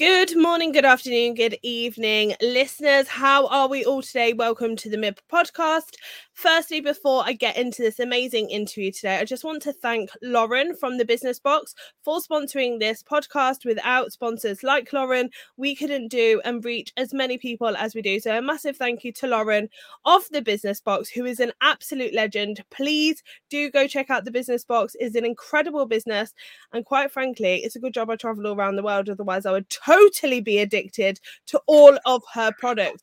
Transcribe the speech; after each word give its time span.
Good 0.00 0.34
morning, 0.34 0.72
good 0.72 0.86
afternoon, 0.86 1.34
good 1.34 1.58
evening, 1.62 2.34
listeners. 2.40 3.06
How 3.06 3.46
are 3.48 3.68
we 3.68 3.84
all 3.84 4.00
today? 4.00 4.32
Welcome 4.32 4.74
to 4.76 4.88
the 4.88 4.96
MIB 4.96 5.20
podcast. 5.30 5.96
Firstly, 6.32 6.80
before 6.80 7.22
I 7.26 7.34
get 7.34 7.58
into 7.58 7.82
this 7.82 7.98
amazing 7.98 8.48
interview 8.48 8.92
today, 8.92 9.18
I 9.18 9.26
just 9.26 9.44
want 9.44 9.60
to 9.64 9.74
thank 9.74 10.08
Lauren 10.22 10.74
from 10.74 10.96
the 10.96 11.04
Business 11.04 11.38
Box 11.38 11.74
for 12.02 12.18
sponsoring 12.20 12.78
this 12.78 13.02
podcast. 13.02 13.66
Without 13.66 14.10
sponsors 14.10 14.62
like 14.62 14.90
Lauren, 14.94 15.28
we 15.58 15.74
couldn't 15.74 16.08
do 16.08 16.40
and 16.46 16.64
reach 16.64 16.94
as 16.96 17.12
many 17.12 17.36
people 17.36 17.76
as 17.76 17.94
we 17.94 18.00
do. 18.00 18.18
So, 18.20 18.38
a 18.38 18.40
massive 18.40 18.78
thank 18.78 19.04
you 19.04 19.12
to 19.12 19.26
Lauren 19.26 19.68
of 20.06 20.26
the 20.30 20.40
Business 20.40 20.80
Box, 20.80 21.10
who 21.10 21.26
is 21.26 21.40
an 21.40 21.52
absolute 21.60 22.14
legend. 22.14 22.64
Please 22.70 23.22
do 23.50 23.70
go 23.70 23.86
check 23.86 24.08
out 24.08 24.24
the 24.24 24.30
Business 24.30 24.64
Box. 24.64 24.96
It's 24.98 25.14
an 25.14 25.26
incredible 25.26 25.84
business, 25.84 26.32
and 26.72 26.86
quite 26.86 27.12
frankly, 27.12 27.56
it's 27.56 27.76
a 27.76 27.80
good 27.80 27.92
job 27.92 28.08
I 28.08 28.16
travel 28.16 28.46
all 28.46 28.54
around 28.54 28.76
the 28.76 28.82
world. 28.82 29.10
Otherwise, 29.10 29.44
I 29.44 29.52
would 29.52 29.68
totally 29.90 30.40
be 30.40 30.58
addicted 30.58 31.20
to 31.46 31.60
all 31.66 31.98
of 32.06 32.22
her 32.34 32.52
products. 32.58 33.02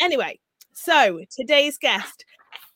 Anyway, 0.00 0.38
so 0.72 1.20
today's 1.30 1.78
guest 1.78 2.24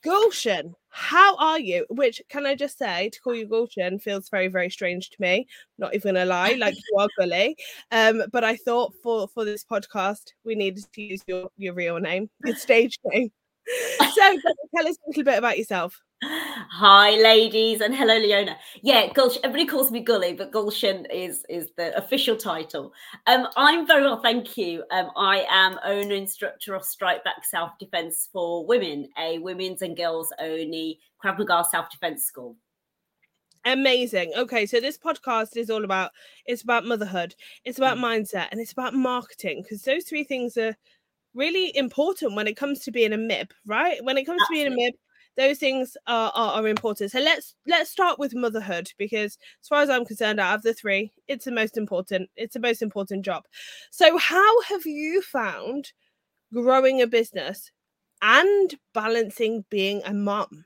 Gulshen, 0.05 0.73
how 0.89 1.35
are 1.37 1.59
you? 1.59 1.85
Which 1.89 2.21
can 2.29 2.45
I 2.45 2.53
just 2.53 2.77
say 2.77 3.09
to 3.09 3.21
call 3.21 3.33
you 3.33 3.47
Gulshen 3.47 3.99
feels 3.99 4.29
very, 4.29 4.47
very 4.47 4.69
strange 4.69 5.09
to 5.09 5.17
me. 5.19 5.47
Not 5.79 5.95
even 5.95 6.13
gonna 6.13 6.25
lie, 6.25 6.53
like 6.59 6.75
you 6.75 6.97
are 6.99 7.07
Gully. 7.17 7.57
Um, 7.91 8.23
but 8.31 8.43
I 8.43 8.55
thought 8.55 8.93
for 9.01 9.27
for 9.27 9.45
this 9.45 9.65
podcast 9.65 10.33
we 10.43 10.53
needed 10.53 10.85
to 10.93 11.01
use 11.01 11.23
your 11.25 11.49
your 11.57 11.73
real 11.73 11.99
name, 11.99 12.29
your 12.45 12.55
stage 12.55 12.99
name. 13.05 13.31
So 13.99 14.21
tell 14.75 14.87
us 14.87 14.97
a 14.97 15.09
little 15.09 15.23
bit 15.23 15.39
about 15.39 15.57
yourself. 15.57 15.99
Hi, 16.27 17.11
ladies, 17.11 17.81
and 17.81 17.95
hello, 17.95 18.17
Leona. 18.17 18.57
Yeah, 18.81 19.07
Gulshen. 19.13 19.39
Everybody 19.43 19.65
calls 19.65 19.91
me 19.91 19.99
Gully, 20.01 20.33
but 20.33 20.51
Gulshen 20.51 21.05
is 21.13 21.45
is 21.49 21.69
the 21.77 21.95
official 21.97 22.35
title. 22.35 22.91
Um, 23.27 23.47
I'm 23.55 23.85
very 23.85 24.01
well, 24.03 24.21
thank 24.21 24.57
you. 24.57 24.83
Um, 24.91 25.09
I 25.15 25.45
am 25.49 25.77
owner 25.85 26.15
instructor 26.15 26.73
of 26.73 26.83
Strike 26.83 27.23
Back 27.23 27.45
Self 27.45 27.77
Defense 27.79 28.29
for 28.33 28.65
Women, 28.65 29.07
a 29.19 29.37
women's 29.39 29.81
and 29.81 29.95
girls 29.95 30.33
only 30.39 30.99
Krav 31.23 31.37
Maga 31.37 31.63
self 31.69 31.89
defense 31.89 32.23
school. 32.23 32.55
Amazing. 33.65 34.33
Okay, 34.35 34.65
so 34.65 34.79
this 34.79 34.97
podcast 34.97 35.57
is 35.57 35.69
all 35.69 35.83
about 35.83 36.11
it's 36.45 36.63
about 36.63 36.85
motherhood, 36.85 37.35
it's 37.63 37.77
about 37.77 37.97
mm. 37.97 38.03
mindset, 38.03 38.47
and 38.51 38.59
it's 38.59 38.73
about 38.73 38.93
marketing 38.93 39.61
because 39.61 39.83
those 39.83 40.05
three 40.05 40.23
things 40.23 40.57
are 40.57 40.75
really 41.35 41.75
important 41.77 42.33
when 42.35 42.47
it 42.47 42.57
comes 42.57 42.79
to 42.79 42.91
being 42.91 43.13
a 43.13 43.17
MIB, 43.17 43.51
right? 43.65 44.03
When 44.03 44.17
it 44.17 44.25
comes 44.25 44.41
Absolutely. 44.41 44.65
to 44.65 44.75
being 44.75 44.87
a 44.87 44.91
MIB, 44.91 44.95
those 45.37 45.57
things 45.57 45.97
are, 46.07 46.31
are, 46.33 46.53
are 46.53 46.67
important. 46.67 47.11
So 47.11 47.19
let's 47.19 47.55
let's 47.67 47.91
start 47.91 48.19
with 48.19 48.35
motherhood 48.35 48.91
because 48.97 49.37
as 49.61 49.67
far 49.67 49.81
as 49.81 49.89
I'm 49.89 50.05
concerned, 50.05 50.39
out 50.39 50.55
of 50.55 50.63
the 50.63 50.73
three, 50.73 51.11
it's 51.27 51.45
the 51.45 51.51
most 51.51 51.77
important. 51.77 52.29
It's 52.35 52.53
the 52.53 52.59
most 52.59 52.81
important 52.81 53.25
job. 53.25 53.45
So 53.91 54.17
how 54.17 54.61
have 54.63 54.85
you 54.85 55.21
found 55.21 55.91
growing 56.53 57.01
a 57.01 57.07
business 57.07 57.71
and 58.21 58.75
balancing 58.93 59.65
being 59.69 60.01
a 60.05 60.13
mom? 60.13 60.65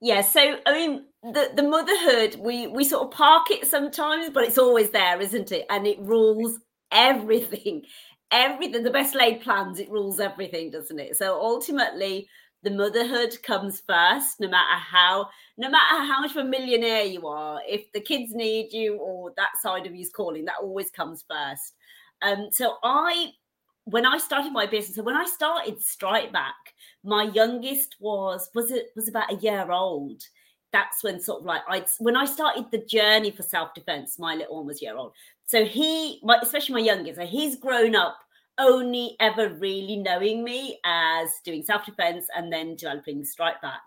Yeah, 0.00 0.22
so 0.22 0.56
I 0.66 0.72
mean, 0.72 1.04
the 1.22 1.50
the 1.54 1.62
motherhood 1.62 2.36
we 2.40 2.66
we 2.66 2.84
sort 2.84 3.04
of 3.04 3.12
park 3.12 3.50
it 3.50 3.66
sometimes, 3.66 4.30
but 4.30 4.44
it's 4.44 4.58
always 4.58 4.90
there, 4.90 5.20
isn't 5.20 5.52
it? 5.52 5.66
And 5.70 5.86
it 5.86 5.98
rules 6.00 6.58
everything, 6.90 7.82
everything. 8.30 8.82
The 8.82 8.90
best 8.90 9.14
laid 9.14 9.42
plans, 9.42 9.78
it 9.78 9.90
rules 9.90 10.18
everything, 10.18 10.70
doesn't 10.70 10.98
it? 10.98 11.16
So 11.16 11.40
ultimately, 11.40 12.28
the 12.62 12.70
motherhood 12.70 13.36
comes 13.42 13.82
first 13.86 14.40
no 14.40 14.48
matter 14.48 14.78
how 14.78 15.28
no 15.58 15.68
matter 15.68 16.04
how 16.04 16.20
much 16.20 16.30
of 16.32 16.38
a 16.38 16.44
millionaire 16.44 17.02
you 17.04 17.26
are 17.26 17.60
if 17.66 17.90
the 17.92 18.00
kids 18.00 18.34
need 18.34 18.72
you 18.72 18.96
or 18.96 19.32
that 19.36 19.50
side 19.60 19.86
of 19.86 19.94
you's 19.94 20.10
calling 20.10 20.44
that 20.44 20.56
always 20.60 20.90
comes 20.90 21.24
first. 21.28 21.74
Um 22.22 22.48
so 22.50 22.76
i 22.82 23.30
when 23.84 24.06
i 24.06 24.16
started 24.16 24.52
my 24.52 24.66
business 24.66 24.96
so 24.96 25.02
when 25.02 25.16
i 25.16 25.24
started 25.24 25.82
strike 25.82 26.32
back 26.32 26.54
my 27.02 27.24
youngest 27.34 27.96
was 27.98 28.48
was 28.54 28.70
it 28.70 28.90
was 28.94 29.08
about 29.08 29.32
a 29.32 29.36
year 29.36 29.70
old. 29.70 30.22
That's 30.72 31.02
when 31.02 31.20
sort 31.20 31.40
of 31.40 31.46
like 31.46 31.62
i 31.68 31.84
when 31.98 32.16
i 32.16 32.24
started 32.24 32.66
the 32.70 32.84
journey 32.86 33.30
for 33.30 33.42
self-defense 33.42 34.18
my 34.18 34.34
little 34.34 34.56
one 34.56 34.66
was 34.66 34.80
year 34.80 34.96
old. 34.96 35.12
So 35.46 35.64
he 35.64 36.20
my, 36.22 36.38
especially 36.40 36.74
my 36.74 36.80
youngest 36.80 37.18
so 37.18 37.26
he's 37.26 37.56
grown 37.56 37.96
up 37.96 38.18
only 38.58 39.16
ever 39.20 39.50
really 39.50 39.96
knowing 39.96 40.44
me 40.44 40.78
as 40.84 41.28
doing 41.44 41.62
self 41.62 41.84
defense 41.84 42.26
and 42.36 42.52
then 42.52 42.76
developing 42.76 43.24
strike 43.24 43.60
back. 43.62 43.82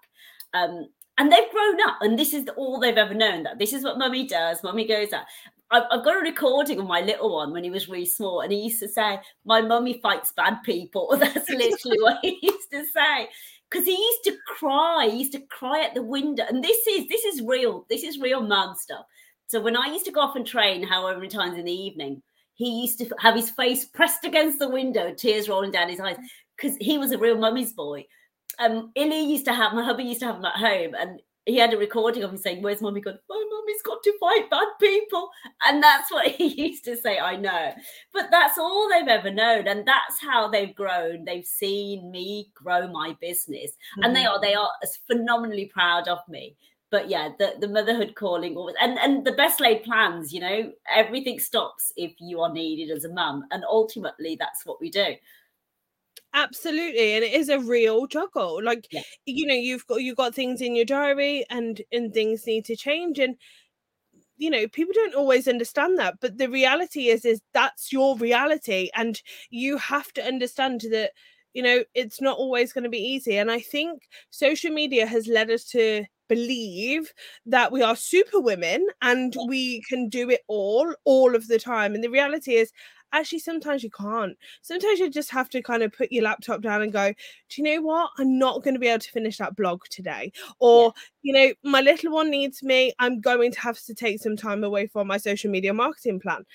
Um, 0.54 0.88
and 1.18 1.32
they've 1.32 1.52
grown 1.52 1.78
up, 1.88 1.98
and 2.02 2.20
this 2.20 2.34
is 2.34 2.46
all 2.58 2.80
they've 2.80 2.98
ever 2.98 3.14
known 3.14 3.44
that 3.44 3.58
this 3.58 3.74
is 3.74 3.84
what 3.84 3.98
mummy 3.98 4.28
does. 4.28 4.64
Mummy 4.64 4.86
goes 4.86 5.14
out. 5.14 5.26
I've, 5.72 6.04
got 6.04 6.18
a 6.18 6.20
recording 6.20 6.80
of 6.80 6.86
my 6.86 7.02
little 7.02 7.34
one 7.34 7.52
when 7.52 7.64
he 7.64 7.70
was 7.70 7.90
really 7.90 8.06
small, 8.06 8.42
and 8.42 8.52
he 8.52 8.60
used 8.60 8.80
to 8.82 8.88
say, 8.88 9.20
My 9.46 9.62
mummy 9.62 10.00
fights 10.02 10.34
bad 10.36 10.58
people. 10.64 11.16
That's 11.20 11.50
literally 11.50 12.00
what 12.02 12.20
he 12.22 12.38
used 12.42 12.72
to 12.72 12.86
say 12.86 13.30
because 13.70 13.86
he 13.86 13.92
used 13.92 14.24
to 14.24 14.38
cry 14.48 15.08
he 15.10 15.20
used 15.20 15.32
to 15.32 15.42
cry 15.48 15.84
at 15.84 15.94
the 15.94 16.02
window 16.02 16.44
and 16.48 16.64
this 16.64 16.86
is 16.88 17.08
this 17.08 17.26
is 17.26 17.42
real 17.42 17.86
this 17.90 18.04
is 18.04 18.20
real 18.20 18.42
man 18.42 18.76
stuff 18.76 19.06
so 19.48 19.60
when 19.60 19.76
i 19.76 19.88
used 19.88 20.06
to 20.06 20.12
go 20.12 20.22
off 20.22 20.36
and 20.36 20.46
train 20.46 20.84
however 20.84 21.18
many 21.18 21.30
times 21.30 21.58
in 21.58 21.66
the 21.66 21.72
evening 21.72 22.22
he 22.56 22.82
used 22.82 22.98
to 23.00 23.10
have 23.20 23.36
his 23.36 23.50
face 23.50 23.86
pressed 23.86 24.24
against 24.24 24.60
the 24.60 24.70
window, 24.70 25.14
tears 25.14 25.48
rolling 25.48 25.72
down 25.72 25.90
his 25.90 26.00
eyes, 26.00 26.18
because 26.56 26.76
he 26.78 26.98
was 26.98 27.12
a 27.12 27.18
real 27.18 27.38
mummy's 27.38 27.74
boy. 27.74 28.06
Um, 28.60 28.92
Illy 28.96 29.22
used 29.22 29.46
to 29.46 29.54
have 29.54 29.74
my 29.74 29.84
hubby 29.84 30.04
used 30.04 30.22
to 30.22 30.28
have 30.28 30.38
him 30.38 30.46
at 30.46 30.56
home, 30.56 30.96
and 30.98 31.22
he 31.46 31.58
had 31.58 31.74
a 31.74 31.78
recording 31.78 32.24
of 32.24 32.32
him 32.32 32.38
saying, 32.38 32.62
"Where's 32.62 32.82
mummy 32.82 33.02
gone? 33.02 33.20
My 33.30 33.46
mummy's 33.50 33.82
got 33.82 34.02
to 34.04 34.18
fight 34.20 34.50
bad 34.50 34.68
people," 34.80 35.30
and 35.66 35.84
that's 35.84 36.10
what 36.12 36.28
he 36.32 36.68
used 36.68 36.86
to 36.86 36.96
say. 36.96 37.20
I 37.20 37.36
know, 37.36 37.74
but 38.14 38.30
that's 38.32 38.58
all 38.58 38.90
they've 38.90 39.08
ever 39.08 39.32
known, 39.32 39.68
and 39.68 39.86
that's 39.86 40.22
how 40.22 40.48
they've 40.48 40.74
grown. 40.74 41.26
They've 41.26 41.46
seen 41.46 42.10
me 42.10 42.52
grow 42.54 42.88
my 42.88 43.18
business, 43.20 43.72
mm-hmm. 43.72 44.04
and 44.04 44.16
they 44.16 44.24
mm-hmm. 44.24 44.30
are 44.30 44.42
they 44.42 44.56
are 44.56 44.72
phenomenally 45.08 45.66
proud 45.66 46.08
of 46.08 46.20
me 46.30 46.56
but 46.92 47.10
yeah, 47.10 47.30
the, 47.40 47.56
the 47.60 47.68
motherhood 47.68 48.16
calling 48.16 48.56
always 48.56 48.76
and, 48.82 48.98
and 49.00 49.26
the 49.26 49.34
best 49.34 49.60
laid 49.60 49.84
plans, 49.84 50.34
you 50.34 50.40
know, 50.40 50.72
everything 50.94 51.40
stops 51.40 51.92
if 51.98 52.14
you 52.20 52.42
are 52.42 52.54
needed 52.54 52.96
as 52.96 53.06
a 53.06 53.14
mum. 53.14 53.46
And 53.52 53.64
ultimately 53.66 54.38
that's 54.40 54.66
what 54.66 54.80
we 54.80 54.90
do. 54.90 55.16
Absolutely. 56.34 57.14
And 57.14 57.24
it 57.24 57.34
is 57.34 57.50
a 57.50 57.60
real 57.60 58.08
juggle. 58.08 58.62
Like, 58.62 58.88
yeah. 58.92 59.02
you 59.26 59.48
know, 59.48 59.56
you've 59.56 59.88
got 59.88 60.02
you've 60.02 60.18
got 60.18 60.36
things 60.36 60.62
in 60.62 60.76
your 60.76 60.86
diary 60.86 61.46
and 61.50 61.82
and 61.92 62.14
things 62.14 62.46
need 62.46 62.66
to 62.66 62.76
change. 62.76 63.20
And 63.20 63.36
you 64.38 64.50
know 64.50 64.68
people 64.68 64.94
don't 64.94 65.16
always 65.16 65.48
understand 65.48 65.98
that 65.98 66.16
but 66.20 66.38
the 66.38 66.50
reality 66.50 67.08
is 67.08 67.24
is 67.24 67.42
that's 67.54 67.94
your 67.94 68.18
reality 68.18 68.90
and 68.94 69.22
you 69.50 69.78
have 69.78 70.12
to 70.12 70.22
understand 70.22 70.82
that 70.92 71.12
you 71.54 71.64
know 71.64 71.84
it's 71.94 72.20
not 72.20 72.38
always 72.38 72.74
going 72.74 72.84
to 72.84 72.90
be 72.90 72.98
easy 72.98 73.38
and 73.38 73.50
i 73.50 73.62
think 73.62 74.04
social 74.32 74.72
media 74.72 75.06
has 75.06 75.28
led 75.28 75.50
us 75.50 75.64
to 75.64 76.04
believe 76.28 77.14
that 77.46 77.72
we 77.72 77.82
are 77.82 77.96
super 77.96 78.40
women 78.40 78.86
and 79.02 79.36
we 79.48 79.82
can 79.82 80.10
do 80.10 80.30
it 80.30 80.42
all 80.48 80.94
all 81.04 81.36
of 81.36 81.48
the 81.48 81.60
time 81.60 81.94
and 81.96 82.04
the 82.04 82.10
reality 82.10 82.56
is 82.56 82.72
actually 83.16 83.40
sometimes 83.40 83.84
you 83.84 83.90
can't. 83.90 84.38
Sometimes 84.62 85.00
you 85.00 85.10
just 85.10 85.32
have 85.32 85.50
to 85.50 85.62
kind 85.62 85.84
of 85.84 85.94
put 85.94 86.12
your 86.12 86.24
laptop 86.24 86.62
down 86.62 86.82
and 86.82 86.92
go 86.92 87.14
do 87.50 87.62
you 87.62 87.64
know 87.64 87.82
what? 87.82 88.12
I'm 88.18 88.38
not 88.38 88.64
going 88.64 88.74
to 88.74 88.80
be 88.80 88.88
able 88.88 89.00
to 89.00 89.12
finish 89.12 89.38
that 89.38 89.56
blog 89.56 89.82
today 89.90 90.32
or 90.60 90.94
yeah. 91.24 91.32
you 91.32 91.34
know 91.34 91.72
my 91.72 91.82
little 91.82 92.12
one 92.12 92.30
needs 92.30 92.62
me. 92.62 92.94
I'm 93.00 93.22
going 93.22 93.52
to 93.52 93.60
have 93.62 93.80
to 93.84 93.94
take 93.94 94.22
some 94.22 94.36
time 94.36 94.64
away 94.64 94.88
from 94.88 95.08
my 95.08 95.18
social 95.18 95.50
media 95.50 95.74
marketing 95.74 96.20
plan 96.20 96.46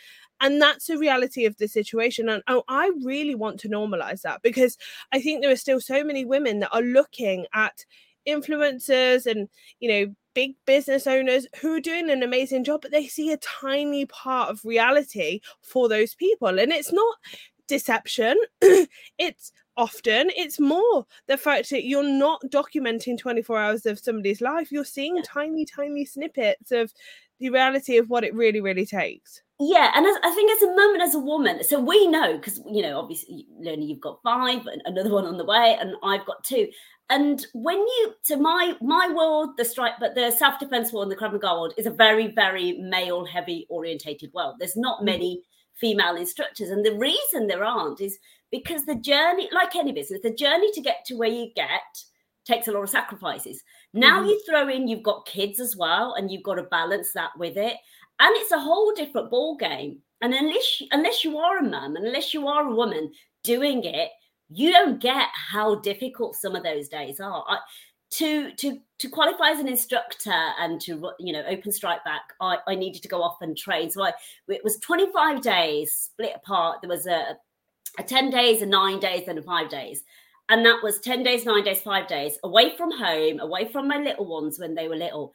and 0.42 0.60
that's 0.60 0.87
the 0.87 0.98
reality 0.98 1.44
of 1.44 1.56
the 1.58 1.69
situation 1.69 2.28
and 2.28 2.42
oh, 2.48 2.62
i 2.69 2.91
really 3.04 3.34
want 3.34 3.60
to 3.60 3.69
normalize 3.69 4.22
that 4.22 4.41
because 4.42 4.78
i 5.12 5.20
think 5.20 5.42
there 5.42 5.52
are 5.52 5.56
still 5.56 5.81
so 5.81 6.02
many 6.02 6.25
women 6.25 6.60
that 6.60 6.72
are 6.72 6.82
looking 6.82 7.47
at 7.52 7.84
influencers 8.28 9.26
and 9.26 9.48
you 9.81 9.88
know 9.88 10.14
big 10.34 10.53
business 10.64 11.06
owners 11.06 11.47
who 11.60 11.75
are 11.75 11.81
doing 11.81 12.08
an 12.08 12.22
amazing 12.22 12.62
job 12.62 12.81
but 12.81 12.92
they 12.92 13.06
see 13.06 13.32
a 13.32 13.36
tiny 13.38 14.06
part 14.06 14.48
of 14.48 14.64
reality 14.64 15.40
for 15.62 15.88
those 15.88 16.14
people. 16.14 16.58
And 16.58 16.72
it's 16.72 16.93
not 16.93 17.17
deception 17.67 18.37
it's 19.19 19.52
often 19.76 20.31
it's 20.37 20.61
more 20.61 21.06
the 21.26 21.37
fact 21.37 21.70
that 21.70 21.84
you're 21.84 22.02
not 22.02 22.43
documenting 22.50 23.19
24 23.19 23.58
hours 23.58 23.87
of 23.87 23.99
somebody's 23.99 24.40
life 24.40 24.70
you're 24.70 24.84
seeing 24.84 25.22
tiny 25.22 25.64
tiny 25.64 26.05
snippets 26.05 26.72
of 26.72 26.93
the 27.40 27.50
reality 27.50 27.96
of 27.96 28.11
what 28.11 28.22
it 28.22 28.34
really 28.34 28.61
really 28.61 28.87
takes. 28.87 29.43
Yeah 29.58 29.90
and 29.94 30.06
as, 30.06 30.17
i 30.22 30.31
think 30.34 30.50
as 30.52 30.62
a 30.62 30.75
mum 30.75 30.94
and 30.94 31.02
as 31.02 31.14
a 31.14 31.19
woman 31.19 31.64
so 31.64 31.81
we 31.81 32.06
know 32.06 32.37
because 32.37 32.61
you 32.70 32.82
know 32.82 32.99
obviously 32.99 33.46
Leona 33.58 33.82
you've 33.82 34.00
got 34.00 34.22
five 34.22 34.67
and 34.67 34.82
another 34.84 35.11
one 35.11 35.26
on 35.26 35.38
the 35.38 35.44
way 35.44 35.76
and 35.81 35.94
i've 36.02 36.26
got 36.26 36.44
two. 36.44 36.69
And 37.08 37.44
when 37.55 37.78
you 37.78 38.14
to 38.26 38.37
my 38.37 38.75
my 38.81 39.12
world 39.12 39.56
the 39.56 39.64
strike 39.64 39.94
but 39.99 40.14
the 40.14 40.31
self-defense 40.31 40.93
world 40.93 41.11
and 41.11 41.12
the 41.12 41.17
Krav 41.17 41.32
Maga 41.32 41.55
world 41.55 41.75
is 41.76 41.87
a 41.87 41.90
very 41.90 42.28
very 42.28 42.78
male 42.78 43.25
heavy 43.25 43.67
orientated 43.69 44.31
world. 44.32 44.56
There's 44.58 44.76
not 44.76 44.99
mm-hmm. 44.99 45.06
many 45.06 45.43
female 45.75 46.17
instructors 46.17 46.70
and 46.70 46.84
the 46.84 46.94
reason 46.94 47.46
there 47.46 47.64
aren't 47.64 48.00
is 48.00 48.19
because 48.50 48.85
the 48.85 48.97
journey 48.97 49.49
like 49.52 49.76
any 49.76 49.93
business 49.93 50.20
the 50.23 50.32
journey 50.32 50.70
to 50.73 50.81
get 50.81 51.05
to 51.06 51.17
where 51.17 51.29
you 51.29 51.50
get 51.55 52.05
takes 52.47 52.69
a 52.69 52.73
lot 52.73 52.82
of 52.82 52.91
sacrifices. 52.91 53.62
Now 53.93 54.20
mm-hmm. 54.20 54.29
you 54.29 54.43
throw 54.49 54.69
in 54.69 54.88
you've 54.88 55.02
got 55.02 55.26
kids 55.26 55.61
as 55.61 55.76
well 55.76 56.14
and 56.14 56.31
you've 56.31 56.43
got 56.43 56.55
to 56.55 56.64
balance 56.64 57.12
that 57.12 57.31
with 57.38 57.56
it. 57.56 57.76
And 58.19 58.37
it's 58.37 58.52
a 58.52 58.61
whole 58.61 58.93
different 58.94 59.31
ball 59.31 59.56
game 59.56 60.00
And 60.20 60.35
unless 60.35 60.82
unless 60.91 61.25
you 61.25 61.38
are 61.38 61.58
a 61.58 61.62
mum, 61.62 61.97
unless 61.97 62.35
you 62.35 62.49
are 62.49 62.67
a 62.67 62.75
woman 62.75 63.12
doing 63.43 63.85
it, 63.85 64.11
you 64.50 64.73
don't 64.73 65.00
get 65.00 65.29
how 65.32 65.76
difficult 65.76 66.37
some 66.37 66.56
of 66.56 66.62
those 66.62 66.88
days 66.88 67.20
are. 67.20 67.44
I, 67.49 67.58
to 68.12 68.53
to 68.56 68.79
to 68.99 69.08
qualify 69.08 69.50
as 69.50 69.61
an 69.61 69.69
instructor 69.69 70.35
and 70.58 70.81
to 70.81 71.12
you 71.20 71.32
know 71.32 71.44
open 71.49 71.70
strike 71.70 72.05
back 72.05 72.23
I, 72.41 72.58
I 72.67 72.75
needed 72.75 73.03
to 73.03 73.08
go 73.08 73.23
off 73.23 73.41
and 73.41 73.56
train. 73.56 73.91
So 73.91 74.03
I 74.03 74.12
it 74.49 74.64
was 74.64 74.79
25 74.79 75.41
days 75.41 75.94
split 75.94 76.32
apart. 76.35 76.81
There 76.82 76.91
was 76.91 77.06
a, 77.06 77.37
a 77.98 78.02
10 78.02 78.31
days 78.31 78.62
a 78.62 78.66
nine 78.66 79.00
days 79.00 79.26
then 79.26 79.38
a 79.38 79.42
five 79.42 79.69
days. 79.69 80.02
And 80.48 80.66
that 80.66 80.82
was 80.82 80.98
10 81.00 81.22
days 81.22 81.44
nine 81.44 81.64
days 81.64 81.81
five 81.81 82.08
days 82.08 82.38
away 82.42 82.76
from 82.76 82.90
home 82.90 83.40
away 83.40 83.70
from 83.70 83.88
my 83.88 83.98
little 83.98 84.26
ones 84.26 84.58
when 84.58 84.75
they 84.75 84.88
were 84.88 84.96
little. 84.96 85.32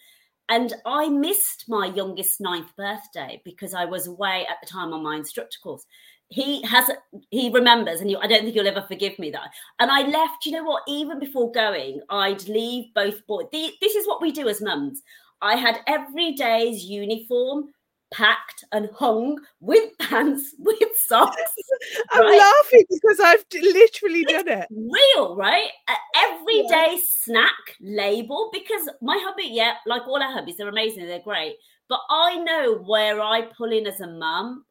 And 0.50 0.74
I 0.86 1.10
missed 1.10 1.66
my 1.68 1.88
youngest 1.88 2.40
ninth 2.40 2.76
birthday 2.78 3.42
because 3.44 3.74
I 3.74 3.86
was 3.86 4.08
away 4.08 4.46
at 4.50 4.58
the 4.62 4.68
time 4.68 4.94
on 4.94 5.04
my 5.04 5.16
instructor 5.16 5.58
course. 5.64 5.86
He 6.30 6.62
has 6.64 6.90
he 7.30 7.52
remembers 7.52 8.02
and 8.02 8.10
you, 8.10 8.18
i 8.18 8.26
don't 8.26 8.42
think 8.42 8.56
you'll 8.56 8.68
ever 8.68 8.86
forgive 8.88 9.18
me 9.20 9.30
that. 9.32 9.50
And 9.80 9.92
i 9.92 10.02
left 10.02 10.46
you 10.46 10.52
know 10.54 10.64
what 10.64 10.82
even 10.88 11.20
before 11.20 11.52
going 11.52 12.02
i'd 12.10 12.48
leave 12.48 12.92
both 12.96 13.26
boys 13.28 13.46
this 13.52 13.96
is 13.96 14.08
what 14.08 14.22
we 14.22 14.32
do 14.32 14.50
as 14.50 14.62
mums. 14.62 15.04
I 15.42 15.56
had 15.56 15.82
every 15.88 16.32
day's 16.34 16.84
uniform 16.84 17.70
packed 18.16 18.64
and 18.72 18.90
hung 18.98 19.38
with 19.60 19.98
pants 20.00 20.56
with 20.60 20.78
socks 21.08 21.36
i'm 22.12 22.22
right? 22.22 22.38
laughing 22.38 22.86
because 22.90 23.20
i've 23.20 23.44
literally 23.54 24.22
it's 24.22 24.32
done 24.32 24.48
it 24.48 24.68
real 24.72 25.36
right 25.36 25.70
everyday 26.16 26.92
yeah. 26.92 26.98
snack 27.10 27.76
label 27.82 28.50
because 28.54 28.90
my 29.02 29.18
hubby 29.24 29.50
yeah 29.52 29.74
like 29.86 30.08
all 30.08 30.22
our 30.22 30.42
hubbies 30.42 30.56
they're 30.58 30.70
amazing 30.70 31.06
they're 31.06 31.20
great 31.20 31.56
but 31.90 32.00
i 32.10 32.38
know 32.38 32.76
where 32.86 33.20
i 33.22 33.42
pull 33.58 33.72
in 33.72 33.86
as 33.86 34.00
a 34.00 34.08
mum 34.08 34.66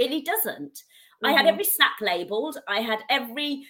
Illy 0.00 0.22
doesn't. 0.22 0.72
Mm-hmm. 0.72 1.26
I 1.26 1.32
had 1.32 1.40
mm-hmm. 1.40 1.48
every 1.48 1.64
snack 1.64 2.00
labeled. 2.00 2.58
I 2.66 2.80
had 2.80 3.00
every 3.08 3.66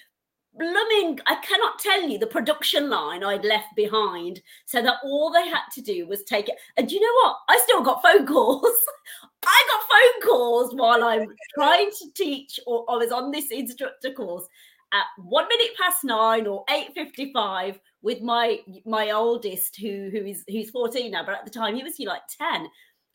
blooming, 0.58 1.18
I 1.26 1.36
cannot 1.36 1.78
tell 1.78 2.08
you 2.08 2.18
the 2.18 2.26
production 2.26 2.90
line 2.90 3.24
I'd 3.24 3.44
left 3.44 3.74
behind 3.76 4.40
so 4.66 4.82
that 4.82 4.96
all 5.04 5.32
they 5.32 5.48
had 5.48 5.62
to 5.74 5.80
do 5.80 6.06
was 6.06 6.22
take 6.24 6.48
it. 6.48 6.56
And 6.76 6.90
you 6.90 7.00
know 7.00 7.14
what? 7.22 7.36
I 7.48 7.60
still 7.64 7.82
got 7.82 8.02
phone 8.02 8.26
calls. 8.26 8.64
I 9.46 9.64
got 9.70 10.28
phone 10.28 10.30
calls 10.30 10.74
while 10.74 11.04
I'm 11.04 11.26
trying 11.54 11.90
to 11.90 12.12
teach 12.14 12.60
or 12.66 12.84
I 12.88 12.96
was 12.96 13.12
on 13.12 13.30
this 13.30 13.50
instructor 13.50 14.12
course 14.12 14.46
at 14.92 15.04
one 15.18 15.46
minute 15.48 15.76
past 15.80 16.04
nine 16.04 16.46
or 16.46 16.64
8.55 16.66 17.78
with 18.02 18.22
my 18.22 18.58
my 18.84 19.10
oldest 19.10 19.76
who 19.76 20.10
who 20.10 20.24
is 20.24 20.44
who's 20.48 20.70
14 20.70 21.10
now, 21.10 21.24
but 21.24 21.34
at 21.34 21.44
the 21.44 21.50
time 21.50 21.76
he 21.76 21.82
was 21.82 21.96
he 21.96 22.06
like 22.06 22.22
10 22.38 22.66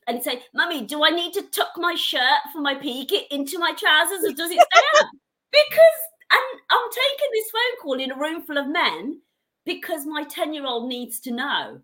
and 0.07 0.23
say, 0.23 0.41
Mummy, 0.53 0.83
do 0.83 1.03
I 1.03 1.09
need 1.09 1.33
to 1.33 1.41
tuck 1.51 1.71
my 1.77 1.95
shirt 1.95 2.21
for 2.53 2.61
my 2.61 2.75
PE 2.75 3.27
into 3.31 3.59
my 3.59 3.73
trousers 3.73 4.23
or 4.23 4.33
does 4.33 4.51
it 4.51 4.61
stay 4.61 4.99
up? 4.99 5.09
Because 5.51 6.01
and 6.35 6.61
I'm 6.69 6.89
taking 6.91 7.29
this 7.33 7.51
phone 7.51 7.81
call 7.81 7.99
in 7.99 8.11
a 8.11 8.17
room 8.17 8.43
full 8.43 8.57
of 8.57 8.67
men 8.67 9.21
because 9.65 10.05
my 10.05 10.23
10 10.23 10.53
year 10.53 10.65
old 10.65 10.87
needs 10.87 11.19
to 11.21 11.31
know. 11.31 11.79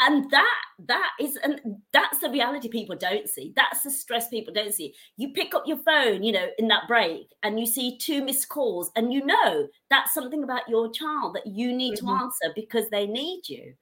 And 0.00 0.28
that 0.32 0.60
that 0.86 1.10
is 1.20 1.36
and 1.44 1.60
that's 1.92 2.18
the 2.18 2.30
reality 2.30 2.68
people 2.68 2.96
don't 2.96 3.28
see. 3.28 3.52
That's 3.54 3.82
the 3.82 3.90
stress 3.90 4.28
people 4.28 4.52
don't 4.52 4.74
see. 4.74 4.94
You 5.16 5.32
pick 5.32 5.54
up 5.54 5.62
your 5.64 5.76
phone, 5.76 6.24
you 6.24 6.32
know, 6.32 6.48
in 6.58 6.66
that 6.68 6.88
break 6.88 7.28
and 7.44 7.60
you 7.60 7.66
see 7.66 7.98
two 7.98 8.24
missed 8.24 8.48
calls, 8.48 8.90
and 8.96 9.12
you 9.12 9.24
know 9.24 9.68
that's 9.90 10.12
something 10.12 10.42
about 10.42 10.68
your 10.68 10.90
child 10.90 11.36
that 11.36 11.46
you 11.46 11.72
need 11.72 11.98
mm-hmm. 11.98 12.08
to 12.08 12.24
answer 12.24 12.52
because 12.56 12.90
they 12.90 13.06
need 13.06 13.42
you 13.48 13.74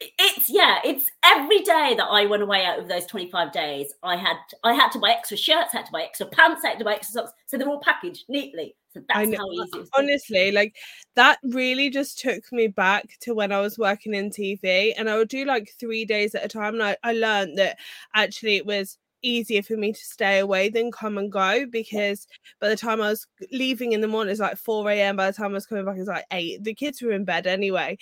it's 0.00 0.48
yeah 0.48 0.78
it's 0.84 1.10
every 1.24 1.58
day 1.60 1.94
that 1.96 2.06
i 2.08 2.24
went 2.24 2.42
away 2.42 2.64
out 2.64 2.78
of 2.78 2.86
those 2.86 3.04
25 3.06 3.50
days 3.52 3.92
i 4.04 4.14
had 4.14 4.36
i 4.62 4.72
had 4.72 4.90
to 4.90 4.98
buy 4.98 5.10
extra 5.10 5.36
shirts 5.36 5.72
had 5.72 5.84
to 5.84 5.92
buy 5.92 6.02
extra 6.02 6.26
pants 6.26 6.64
had 6.64 6.78
to 6.78 6.84
buy 6.84 6.94
extra 6.94 7.14
socks 7.14 7.32
so 7.46 7.58
they're 7.58 7.68
all 7.68 7.80
packaged 7.80 8.24
neatly 8.28 8.76
so 8.94 9.00
that's 9.08 9.36
how 9.36 9.42
uh, 9.42 9.64
easy 9.64 9.88
honestly 9.96 10.52
like 10.52 10.76
that 11.16 11.38
really 11.42 11.90
just 11.90 12.18
took 12.20 12.50
me 12.52 12.68
back 12.68 13.18
to 13.20 13.34
when 13.34 13.50
i 13.50 13.60
was 13.60 13.76
working 13.76 14.14
in 14.14 14.30
tv 14.30 14.92
and 14.96 15.10
i 15.10 15.16
would 15.16 15.28
do 15.28 15.44
like 15.44 15.72
three 15.80 16.04
days 16.04 16.34
at 16.34 16.44
a 16.44 16.48
time 16.48 16.74
and 16.74 16.82
i, 16.82 16.96
I 17.02 17.12
learned 17.12 17.58
that 17.58 17.78
actually 18.14 18.56
it 18.56 18.66
was 18.66 18.98
easier 19.22 19.64
for 19.64 19.76
me 19.76 19.92
to 19.92 20.00
stay 20.00 20.38
away 20.38 20.68
than 20.68 20.92
come 20.92 21.18
and 21.18 21.32
go 21.32 21.66
because 21.66 22.28
by 22.60 22.68
the 22.68 22.76
time 22.76 23.00
I 23.00 23.08
was 23.08 23.26
leaving 23.50 23.90
in 23.90 24.00
the 24.00 24.06
morning, 24.06 24.30
it's 24.30 24.40
like 24.40 24.56
4 24.56 24.88
a.m. 24.92 25.16
By 25.16 25.28
the 25.28 25.36
time 25.36 25.50
I 25.50 25.54
was 25.54 25.66
coming 25.66 25.84
back, 25.84 25.96
it's 25.98 26.06
like 26.06 26.24
8. 26.30 26.62
The 26.62 26.72
kids 26.72 27.02
were 27.02 27.10
in 27.10 27.24
bed 27.24 27.48
anyway. 27.48 27.98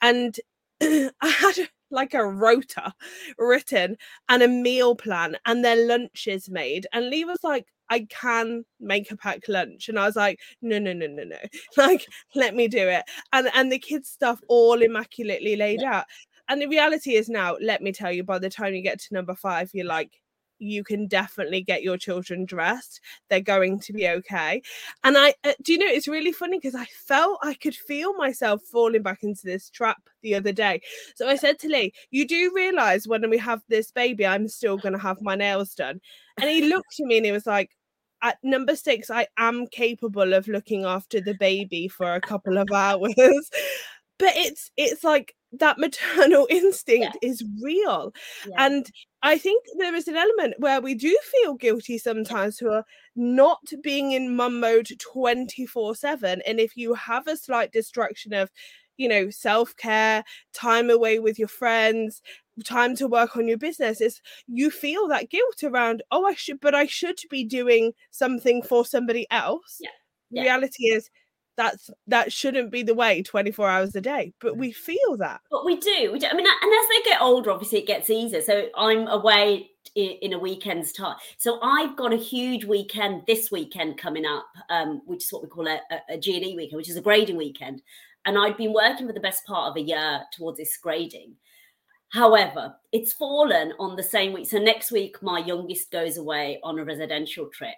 And 0.00 0.40
I 1.20 1.28
had 1.28 1.68
like 1.90 2.14
a 2.14 2.26
rota 2.26 2.92
written 3.38 3.96
and 4.28 4.42
a 4.42 4.48
meal 4.48 4.94
plan 4.94 5.36
and 5.46 5.64
their 5.64 5.86
lunches 5.86 6.50
made. 6.50 6.86
And 6.92 7.08
Lee 7.08 7.24
was 7.24 7.38
like, 7.42 7.66
I 7.90 8.06
can 8.10 8.64
make 8.80 9.10
a 9.10 9.16
packed 9.16 9.48
lunch. 9.48 9.88
And 9.88 9.98
I 9.98 10.06
was 10.06 10.16
like, 10.16 10.40
no, 10.62 10.78
no, 10.78 10.92
no, 10.92 11.06
no, 11.06 11.24
no. 11.24 11.36
Like, 11.76 12.06
let 12.34 12.54
me 12.54 12.68
do 12.68 12.88
it. 12.88 13.04
And 13.32 13.48
and 13.54 13.70
the 13.70 13.78
kids' 13.78 14.08
stuff 14.08 14.40
all 14.48 14.82
immaculately 14.82 15.56
laid 15.56 15.82
out. 15.82 16.04
And 16.48 16.60
the 16.60 16.66
reality 16.66 17.14
is 17.14 17.28
now, 17.28 17.56
let 17.60 17.82
me 17.82 17.92
tell 17.92 18.12
you, 18.12 18.22
by 18.24 18.38
the 18.38 18.50
time 18.50 18.74
you 18.74 18.82
get 18.82 19.00
to 19.00 19.14
number 19.14 19.34
five, 19.34 19.70
you're 19.72 19.86
like, 19.86 20.20
you 20.58 20.84
can 20.84 21.06
definitely 21.06 21.62
get 21.62 21.82
your 21.82 21.96
children 21.96 22.44
dressed. 22.44 23.00
They're 23.28 23.40
going 23.40 23.80
to 23.80 23.92
be 23.92 24.08
okay. 24.08 24.62
And 25.02 25.16
I 25.18 25.34
uh, 25.44 25.52
do 25.62 25.72
you 25.72 25.78
know 25.78 25.86
it's 25.86 26.08
really 26.08 26.32
funny 26.32 26.58
because 26.58 26.74
I 26.74 26.86
felt 27.06 27.38
I 27.42 27.54
could 27.54 27.74
feel 27.74 28.14
myself 28.14 28.62
falling 28.62 29.02
back 29.02 29.22
into 29.22 29.42
this 29.44 29.70
trap 29.70 30.02
the 30.22 30.34
other 30.34 30.52
day. 30.52 30.80
So 31.16 31.28
I 31.28 31.36
said 31.36 31.58
to 31.60 31.68
Lee, 31.68 31.92
"You 32.10 32.26
do 32.26 32.52
realize 32.54 33.08
when 33.08 33.28
we 33.30 33.38
have 33.38 33.62
this 33.68 33.90
baby, 33.90 34.26
I'm 34.26 34.48
still 34.48 34.76
going 34.76 34.94
to 34.94 34.98
have 34.98 35.20
my 35.20 35.34
nails 35.34 35.74
done." 35.74 36.00
And 36.40 36.50
he 36.50 36.62
looked 36.68 37.00
at 37.00 37.06
me 37.06 37.18
and 37.18 37.26
he 37.26 37.32
was 37.32 37.46
like, 37.46 37.70
at 38.22 38.38
number 38.42 38.74
six, 38.74 39.10
I 39.10 39.26
am 39.36 39.66
capable 39.66 40.32
of 40.32 40.48
looking 40.48 40.84
after 40.86 41.20
the 41.20 41.34
baby 41.34 41.88
for 41.88 42.14
a 42.14 42.22
couple 42.22 42.56
of 42.56 42.70
hours. 42.72 43.14
but 44.18 44.32
it's 44.34 44.70
it's 44.76 45.04
like 45.04 45.34
that 45.58 45.78
maternal 45.78 46.46
instinct 46.50 47.16
yeah. 47.20 47.28
is 47.28 47.44
real. 47.62 48.12
Yeah. 48.48 48.54
And 48.58 48.90
I 49.22 49.38
think 49.38 49.64
there 49.78 49.94
is 49.94 50.08
an 50.08 50.16
element 50.16 50.54
where 50.58 50.80
we 50.80 50.94
do 50.94 51.16
feel 51.32 51.54
guilty 51.54 51.98
sometimes 51.98 52.58
for 52.58 52.84
not 53.16 53.60
being 53.82 54.12
in 54.12 54.36
mum 54.36 54.60
mode 54.60 54.88
24 55.00 55.94
7. 55.94 56.42
And 56.46 56.60
if 56.60 56.76
you 56.76 56.94
have 56.94 57.26
a 57.26 57.36
slight 57.36 57.72
distraction 57.72 58.32
of, 58.32 58.50
you 58.96 59.08
know, 59.08 59.30
self 59.30 59.76
care, 59.76 60.24
time 60.52 60.90
away 60.90 61.18
with 61.18 61.38
your 61.38 61.48
friends, 61.48 62.22
time 62.64 62.94
to 62.96 63.08
work 63.08 63.36
on 63.36 63.48
your 63.48 63.58
business, 63.58 64.00
is 64.00 64.20
you 64.46 64.70
feel 64.70 65.08
that 65.08 65.30
guilt 65.30 65.64
around, 65.64 66.02
oh, 66.10 66.26
I 66.26 66.34
should, 66.34 66.60
but 66.60 66.74
I 66.74 66.86
should 66.86 67.18
be 67.30 67.44
doing 67.44 67.92
something 68.10 68.62
for 68.62 68.84
somebody 68.84 69.26
else. 69.30 69.78
Yeah. 69.80 69.90
yeah. 70.30 70.42
Reality 70.42 70.84
is, 70.88 71.10
that's 71.56 71.90
that 72.06 72.32
shouldn't 72.32 72.70
be 72.70 72.82
the 72.82 72.94
way 72.94 73.22
24 73.22 73.68
hours 73.68 73.94
a 73.94 74.00
day 74.00 74.32
but 74.40 74.56
we 74.56 74.72
feel 74.72 75.16
that 75.16 75.40
but 75.50 75.64
we 75.64 75.76
do, 75.76 76.10
we 76.12 76.18
do. 76.18 76.26
i 76.26 76.34
mean 76.34 76.46
and 76.46 76.72
as 76.72 76.88
they 76.88 77.10
get 77.10 77.20
older 77.20 77.50
obviously 77.50 77.78
it 77.78 77.86
gets 77.86 78.10
easier 78.10 78.40
so 78.40 78.68
i'm 78.76 79.06
away 79.08 79.70
in, 79.94 80.32
a 80.32 80.38
weekend's 80.38 80.92
time 80.92 81.14
so 81.36 81.60
i've 81.62 81.96
got 81.96 82.12
a 82.12 82.16
huge 82.16 82.64
weekend 82.64 83.22
this 83.26 83.50
weekend 83.50 83.96
coming 83.96 84.26
up 84.26 84.46
um, 84.70 85.02
which 85.06 85.24
is 85.24 85.32
what 85.32 85.42
we 85.42 85.48
call 85.48 85.68
a, 85.68 85.80
a, 85.90 86.14
a 86.14 86.18
G&E 86.18 86.56
weekend 86.56 86.76
which 86.76 86.88
is 86.88 86.96
a 86.96 87.02
grading 87.02 87.36
weekend 87.36 87.80
and 88.24 88.36
i've 88.36 88.56
been 88.56 88.72
working 88.72 89.06
for 89.06 89.12
the 89.12 89.20
best 89.20 89.44
part 89.46 89.70
of 89.70 89.76
a 89.76 89.86
year 89.86 90.20
towards 90.32 90.58
this 90.58 90.76
grading 90.76 91.34
However, 92.14 92.76
it's 92.92 93.12
fallen 93.12 93.72
on 93.80 93.96
the 93.96 94.02
same 94.02 94.32
week. 94.32 94.46
So 94.46 94.58
next 94.58 94.92
week, 94.92 95.20
my 95.20 95.40
youngest 95.40 95.90
goes 95.90 96.16
away 96.16 96.60
on 96.62 96.78
a 96.78 96.84
residential 96.84 97.48
trip 97.48 97.74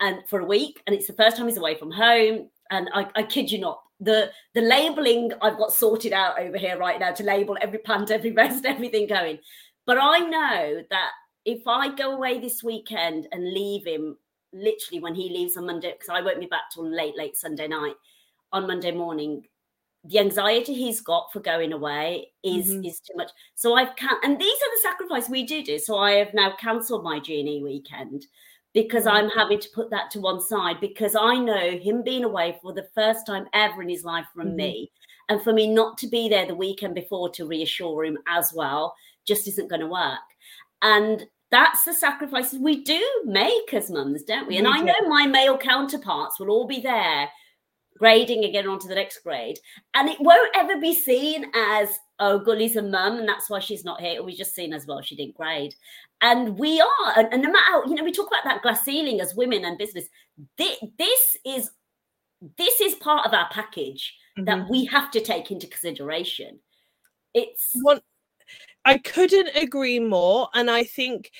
and 0.00 0.20
for 0.28 0.40
a 0.40 0.46
week, 0.46 0.82
and 0.86 0.96
it's 0.96 1.06
the 1.06 1.12
first 1.12 1.36
time 1.36 1.46
he's 1.46 1.58
away 1.58 1.76
from 1.76 1.90
home 1.90 2.48
and 2.70 2.88
I, 2.94 3.08
I 3.14 3.22
kid 3.22 3.50
you 3.50 3.58
not, 3.58 3.80
the 4.00 4.30
the 4.54 4.60
labeling 4.60 5.32
I've 5.40 5.58
got 5.58 5.72
sorted 5.72 6.12
out 6.12 6.38
over 6.38 6.58
here 6.58 6.78
right 6.78 7.00
now 7.00 7.12
to 7.12 7.22
label 7.22 7.56
every 7.60 7.78
plant, 7.78 8.10
every 8.10 8.32
rest, 8.32 8.64
everything 8.66 9.06
going. 9.06 9.38
But 9.86 9.98
I 10.00 10.18
know 10.18 10.82
that 10.90 11.10
if 11.44 11.66
I 11.66 11.94
go 11.94 12.12
away 12.12 12.40
this 12.40 12.62
weekend 12.62 13.28
and 13.32 13.52
leave 13.52 13.86
him 13.86 14.16
literally 14.52 15.00
when 15.00 15.14
he 15.14 15.30
leaves 15.30 15.56
on 15.56 15.66
Monday, 15.66 15.92
because 15.92 16.08
I 16.08 16.20
won't 16.20 16.40
be 16.40 16.46
back 16.46 16.64
till 16.74 16.88
late, 16.88 17.16
late 17.16 17.36
Sunday 17.36 17.68
night 17.68 17.94
on 18.52 18.66
Monday 18.66 18.90
morning, 18.90 19.42
the 20.04 20.18
anxiety 20.18 20.74
he's 20.74 21.00
got 21.00 21.32
for 21.32 21.40
going 21.40 21.72
away 21.72 22.32
is 22.44 22.70
mm-hmm. 22.70 22.84
is 22.84 23.00
too 23.00 23.16
much. 23.16 23.30
So 23.54 23.74
I've 23.74 23.94
can 23.96 24.16
and 24.22 24.38
these 24.38 24.56
are 24.56 24.76
the 24.76 24.80
sacrifices 24.82 25.30
we 25.30 25.44
do 25.44 25.64
do. 25.64 25.78
So 25.78 25.98
I 25.98 26.12
have 26.12 26.34
now 26.34 26.54
cancelled 26.56 27.02
my 27.02 27.18
G&E 27.18 27.62
weekend 27.62 28.26
because. 28.82 29.06
I'm 29.06 29.30
having 29.30 29.60
to 29.60 29.68
put 29.74 29.90
that 29.90 30.10
to 30.12 30.20
one 30.20 30.40
side 30.40 30.76
because 30.80 31.16
I 31.16 31.36
know 31.36 31.70
him 31.78 32.02
being 32.02 32.24
away 32.24 32.58
for 32.60 32.72
the 32.72 32.88
first 32.94 33.26
time 33.26 33.46
ever 33.52 33.82
in 33.82 33.88
his 33.88 34.04
life 34.04 34.26
from 34.34 34.48
mm-hmm. 34.48 34.56
me. 34.56 34.92
And 35.28 35.42
for 35.42 35.52
me 35.52 35.66
not 35.68 35.98
to 35.98 36.06
be 36.08 36.28
there 36.28 36.46
the 36.46 36.54
weekend 36.54 36.94
before 36.94 37.30
to 37.30 37.46
reassure 37.46 38.04
him 38.04 38.18
as 38.28 38.52
well 38.54 38.94
just 39.26 39.48
isn't 39.48 39.68
going 39.68 39.80
to 39.80 39.88
work. 39.88 40.20
And 40.82 41.24
that's 41.50 41.84
the 41.84 41.94
sacrifices 41.94 42.58
we 42.58 42.84
do 42.84 43.02
make 43.24 43.72
as 43.72 43.90
mums, 43.90 44.22
don't 44.22 44.46
we? 44.46 44.56
And 44.56 44.68
I 44.68 44.80
know 44.80 44.94
my 45.08 45.26
male 45.26 45.56
counterparts 45.56 46.38
will 46.38 46.50
all 46.50 46.66
be 46.66 46.80
there 46.80 47.28
grading 47.98 48.44
again 48.44 48.68
onto 48.68 48.88
the 48.88 48.94
next 48.94 49.20
grade. 49.20 49.58
And 49.94 50.08
it 50.08 50.20
won't 50.20 50.54
ever 50.54 50.78
be 50.78 50.94
seen 50.94 51.46
as 51.54 51.98
oh, 52.18 52.38
Gully's 52.38 52.76
a 52.76 52.82
mum, 52.82 53.18
and 53.18 53.28
that's 53.28 53.50
why 53.50 53.58
she's 53.58 53.84
not 53.84 54.00
here. 54.00 54.22
We 54.22 54.34
just 54.34 54.54
seen 54.54 54.72
as 54.72 54.86
well 54.86 55.02
she 55.02 55.16
didn't 55.16 55.36
grade, 55.36 55.74
and 56.20 56.58
we 56.58 56.80
are, 56.80 57.18
and, 57.18 57.28
and 57.32 57.42
no 57.42 57.50
matter 57.50 57.64
how, 57.64 57.84
you 57.84 57.94
know, 57.94 58.04
we 58.04 58.12
talk 58.12 58.28
about 58.28 58.44
that 58.44 58.62
glass 58.62 58.84
ceiling 58.84 59.20
as 59.20 59.34
women 59.34 59.64
and 59.64 59.78
business. 59.78 60.06
This, 60.58 60.78
this 60.98 61.36
is 61.44 61.70
this 62.58 62.80
is 62.80 62.94
part 62.96 63.26
of 63.26 63.32
our 63.32 63.48
package 63.50 64.14
mm-hmm. 64.38 64.44
that 64.44 64.68
we 64.68 64.84
have 64.86 65.10
to 65.12 65.20
take 65.20 65.50
into 65.50 65.66
consideration. 65.66 66.58
It's 67.34 67.70
one. 67.82 68.00
I 68.84 68.98
couldn't 68.98 69.56
agree 69.56 69.98
more, 69.98 70.48
and 70.54 70.70
I 70.70 70.84
think 70.84 71.32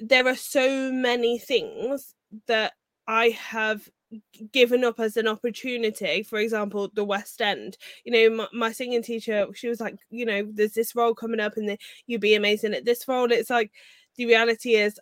there 0.00 0.26
are 0.26 0.36
so 0.36 0.92
many 0.92 1.38
things 1.38 2.14
that 2.46 2.74
I 3.06 3.30
have 3.30 3.88
given 4.52 4.84
up 4.84 4.98
as 4.98 5.16
an 5.16 5.28
opportunity 5.28 6.22
for 6.22 6.38
example 6.38 6.90
the 6.94 7.04
west 7.04 7.42
end. 7.42 7.76
You 8.04 8.12
know 8.12 8.36
my, 8.36 8.46
my, 8.52 8.72
singing 8.72 9.02
teacher 9.02 9.46
she 9.54 9.68
was 9.68 9.80
like 9.80 9.98
you 10.10 10.24
know 10.24 10.48
there's 10.50 10.72
this 10.72 10.94
role 10.94 11.14
coming 11.14 11.40
up 11.40 11.56
and 11.56 11.68
the, 11.68 11.78
you'd 12.06 12.20
be 12.20 12.34
amazing 12.34 12.74
at 12.74 12.84
this 12.84 13.06
role. 13.06 13.30
It's 13.30 13.50
like 13.50 13.70
the 14.16 14.26
reality 14.26 14.74
is 14.74 14.98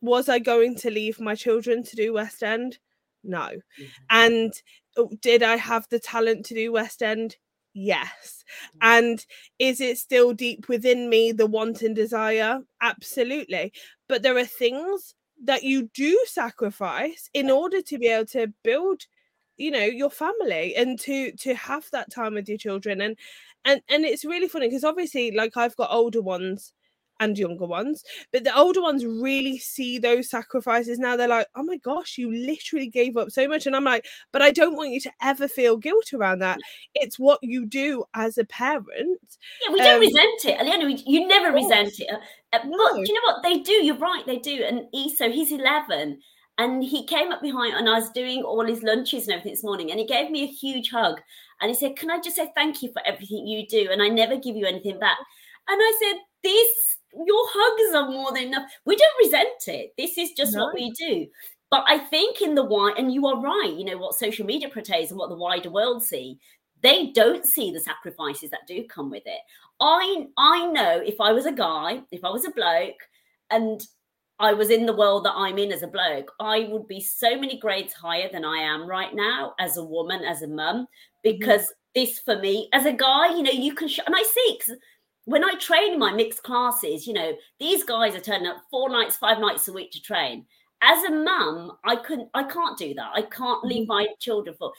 was 0.00 0.28
i 0.28 0.38
going 0.38 0.76
to 0.76 0.90
leave 0.90 1.20
my 1.20 1.34
children 1.34 1.82
to 1.82 1.96
do 1.96 2.12
west 2.12 2.42
end? 2.42 2.78
No. 3.24 3.38
Mm-hmm. 3.48 3.84
and 4.10 4.52
oh, 4.96 5.10
did 5.20 5.42
i 5.42 5.56
have 5.56 5.86
the 5.90 5.98
talent 5.98 6.46
to 6.46 6.54
do 6.54 6.72
west 6.72 7.02
end? 7.02 7.36
Yes. 7.74 8.44
Mm-hmm. 8.60 8.78
and 8.82 9.26
is 9.58 9.80
it 9.80 9.98
still 9.98 10.32
deep 10.32 10.68
within 10.68 11.08
me 11.10 11.32
the 11.32 11.46
want 11.46 11.82
and 11.82 11.94
desire? 11.94 12.60
Absolutely. 12.80 13.72
But 14.08 14.22
there 14.22 14.38
are 14.38 14.44
things 14.44 15.14
that 15.44 15.62
you 15.62 15.88
do 15.94 16.18
sacrifice 16.26 17.30
in 17.34 17.50
order 17.50 17.80
to 17.82 17.98
be 17.98 18.08
able 18.08 18.26
to 18.26 18.52
build 18.64 19.02
you 19.56 19.70
know 19.70 19.84
your 19.84 20.10
family 20.10 20.74
and 20.76 20.98
to 20.98 21.32
to 21.32 21.54
have 21.54 21.84
that 21.92 22.10
time 22.10 22.34
with 22.34 22.48
your 22.48 22.58
children 22.58 23.00
and 23.00 23.16
and 23.64 23.82
and 23.88 24.04
it's 24.04 24.24
really 24.24 24.48
funny 24.48 24.68
because 24.68 24.84
obviously 24.84 25.30
like 25.32 25.56
i've 25.56 25.76
got 25.76 25.90
older 25.90 26.22
ones 26.22 26.72
and 27.20 27.38
younger 27.38 27.66
ones. 27.66 28.04
But 28.32 28.44
the 28.44 28.56
older 28.56 28.82
ones 28.82 29.04
really 29.04 29.58
see 29.58 29.98
those 29.98 30.30
sacrifices 30.30 30.98
now. 30.98 31.16
They're 31.16 31.28
like, 31.28 31.46
oh 31.54 31.62
my 31.62 31.76
gosh, 31.78 32.18
you 32.18 32.32
literally 32.32 32.88
gave 32.88 33.16
up 33.16 33.30
so 33.30 33.48
much. 33.48 33.66
And 33.66 33.74
I'm 33.74 33.84
like, 33.84 34.06
but 34.32 34.42
I 34.42 34.50
don't 34.50 34.76
want 34.76 34.90
you 34.90 35.00
to 35.00 35.12
ever 35.22 35.48
feel 35.48 35.76
guilt 35.76 36.12
around 36.14 36.40
that. 36.40 36.58
It's 36.94 37.18
what 37.18 37.38
you 37.42 37.66
do 37.66 38.04
as 38.14 38.38
a 38.38 38.44
parent. 38.44 38.88
Yeah, 39.62 39.72
we 39.72 39.78
don't 39.78 39.94
um, 39.94 40.00
resent 40.00 40.44
it. 40.44 40.58
Aliona, 40.58 41.02
you 41.06 41.26
never 41.26 41.52
resent 41.52 41.98
it. 41.98 42.10
Uh, 42.10 42.18
uh, 42.52 42.60
no. 42.64 42.76
But 42.92 43.04
do 43.04 43.12
you 43.12 43.14
know 43.14 43.32
what? 43.32 43.42
They 43.42 43.58
do. 43.58 43.72
You're 43.72 43.98
right. 43.98 44.24
They 44.26 44.38
do. 44.38 44.62
And 44.64 44.86
so 45.12 45.30
he's 45.30 45.52
11. 45.52 46.20
And 46.60 46.82
he 46.82 47.06
came 47.06 47.30
up 47.30 47.40
behind, 47.40 47.74
and 47.74 47.88
I 47.88 48.00
was 48.00 48.10
doing 48.10 48.42
all 48.42 48.66
his 48.66 48.82
lunches 48.82 49.28
and 49.28 49.34
everything 49.34 49.52
this 49.52 49.62
morning. 49.62 49.92
And 49.92 50.00
he 50.00 50.06
gave 50.06 50.28
me 50.28 50.42
a 50.42 50.46
huge 50.46 50.90
hug. 50.90 51.20
And 51.60 51.68
he 51.70 51.74
said, 51.74 51.96
Can 51.96 52.10
I 52.10 52.18
just 52.20 52.34
say 52.34 52.50
thank 52.54 52.82
you 52.82 52.92
for 52.92 53.00
everything 53.06 53.46
you 53.46 53.64
do? 53.66 53.88
And 53.92 54.02
I 54.02 54.08
never 54.08 54.36
give 54.36 54.56
you 54.56 54.66
anything 54.66 54.98
back. 54.98 55.18
And 55.68 55.80
I 55.80 55.98
said, 56.00 56.20
This 56.42 56.97
your 57.12 57.46
hugs 57.50 57.94
are 57.94 58.10
more 58.10 58.32
than 58.32 58.44
enough. 58.44 58.70
We 58.84 58.96
don't 58.96 59.24
resent 59.24 59.68
it. 59.68 59.92
This 59.96 60.18
is 60.18 60.32
just 60.32 60.54
no. 60.54 60.64
what 60.64 60.74
we 60.74 60.90
do. 60.92 61.26
But 61.70 61.84
I 61.86 61.98
think 61.98 62.40
in 62.40 62.54
the 62.54 62.64
wide, 62.64 62.94
and 62.96 63.12
you 63.12 63.26
are 63.26 63.40
right, 63.40 63.74
you 63.76 63.84
know, 63.84 63.98
what 63.98 64.14
social 64.14 64.46
media 64.46 64.68
portrays 64.68 65.10
and 65.10 65.18
what 65.18 65.28
the 65.28 65.36
wider 65.36 65.70
world 65.70 66.02
see, 66.02 66.38
they 66.82 67.10
don't 67.12 67.44
see 67.44 67.70
the 67.70 67.80
sacrifices 67.80 68.50
that 68.50 68.66
do 68.66 68.84
come 68.84 69.10
with 69.10 69.24
it. 69.26 69.40
I 69.80 70.26
I 70.36 70.66
know 70.66 71.02
if 71.04 71.20
I 71.20 71.32
was 71.32 71.46
a 71.46 71.52
guy, 71.52 72.02
if 72.10 72.24
I 72.24 72.30
was 72.30 72.44
a 72.44 72.50
bloke, 72.50 73.00
and 73.50 73.80
I 74.40 74.52
was 74.52 74.70
in 74.70 74.86
the 74.86 74.94
world 74.94 75.24
that 75.24 75.34
I'm 75.34 75.58
in 75.58 75.72
as 75.72 75.82
a 75.82 75.88
bloke, 75.88 76.32
I 76.40 76.68
would 76.70 76.86
be 76.86 77.00
so 77.00 77.38
many 77.38 77.58
grades 77.58 77.92
higher 77.92 78.28
than 78.30 78.44
I 78.44 78.58
am 78.58 78.88
right 78.88 79.12
now 79.14 79.54
as 79.58 79.76
a 79.76 79.84
woman, 79.84 80.24
as 80.24 80.42
a 80.42 80.48
mum, 80.48 80.82
mm-hmm. 80.82 80.84
because 81.24 81.62
mm-hmm. 81.62 82.00
this 82.00 82.20
for 82.20 82.38
me, 82.38 82.68
as 82.72 82.86
a 82.86 82.92
guy, 82.92 83.34
you 83.34 83.42
know, 83.42 83.50
you 83.50 83.74
can, 83.74 83.88
sh- 83.88 84.00
and 84.06 84.14
I 84.14 84.22
see, 84.22 84.58
because 84.58 84.80
when 85.28 85.44
I 85.44 85.52
train 85.60 85.92
in 85.92 85.98
my 85.98 86.10
mixed 86.10 86.42
classes, 86.42 87.06
you 87.06 87.12
know, 87.12 87.34
these 87.60 87.84
guys 87.84 88.14
are 88.14 88.20
turning 88.20 88.46
up 88.46 88.62
four 88.70 88.88
nights, 88.88 89.18
five 89.18 89.38
nights 89.38 89.68
a 89.68 89.72
week 89.74 89.90
to 89.92 90.00
train. 90.00 90.46
As 90.80 91.04
a 91.04 91.10
mum, 91.10 91.72
I 91.84 91.96
couldn't, 91.96 92.30
I 92.32 92.44
can't 92.44 92.78
do 92.78 92.94
that. 92.94 93.10
I 93.14 93.22
can't 93.22 93.62
leave 93.62 93.82
mm-hmm. 93.82 94.06
my 94.06 94.06
children 94.18 94.56
for. 94.58 94.72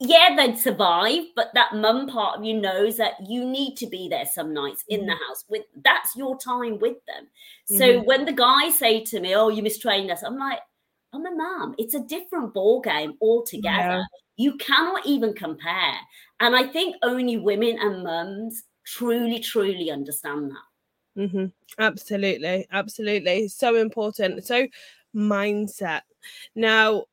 Yeah, 0.00 0.34
they'd 0.34 0.56
survive, 0.56 1.24
but 1.36 1.50
that 1.52 1.74
mum 1.74 2.08
part 2.08 2.38
of 2.38 2.44
you 2.46 2.58
knows 2.58 2.96
that 2.96 3.12
you 3.28 3.44
need 3.44 3.76
to 3.76 3.86
be 3.86 4.08
there 4.08 4.24
some 4.24 4.54
nights 4.54 4.84
in 4.88 5.00
the 5.00 5.12
mm-hmm. 5.12 5.28
house 5.28 5.44
with. 5.50 5.64
That's 5.84 6.16
your 6.16 6.38
time 6.38 6.78
with 6.78 6.96
them. 7.06 7.26
So 7.66 7.84
mm-hmm. 7.84 8.06
when 8.06 8.24
the 8.24 8.32
guys 8.32 8.78
say 8.78 9.04
to 9.04 9.20
me, 9.20 9.36
"Oh, 9.36 9.50
you 9.50 9.62
mistrained 9.62 10.10
us," 10.10 10.22
I'm 10.22 10.38
like, 10.38 10.60
"I'm 11.12 11.26
a 11.26 11.30
mum. 11.30 11.74
It's 11.76 11.94
a 11.94 12.00
different 12.00 12.54
ball 12.54 12.80
game 12.80 13.14
altogether." 13.20 13.98
Yeah. 13.98 14.02
You 14.36 14.56
cannot 14.56 15.04
even 15.04 15.34
compare. 15.34 15.94
And 16.40 16.56
I 16.56 16.66
think 16.66 16.96
only 17.02 17.36
women 17.36 17.78
and 17.78 18.02
mums 18.02 18.64
truly, 18.96 19.40
truly 19.40 19.90
understand 19.90 20.50
that. 20.50 21.20
Mm-hmm. 21.20 21.46
Absolutely. 21.78 22.66
Absolutely. 22.72 23.48
So 23.48 23.76
important. 23.76 24.44
So, 24.44 24.66
mindset. 25.14 26.02
Now, 26.54 27.04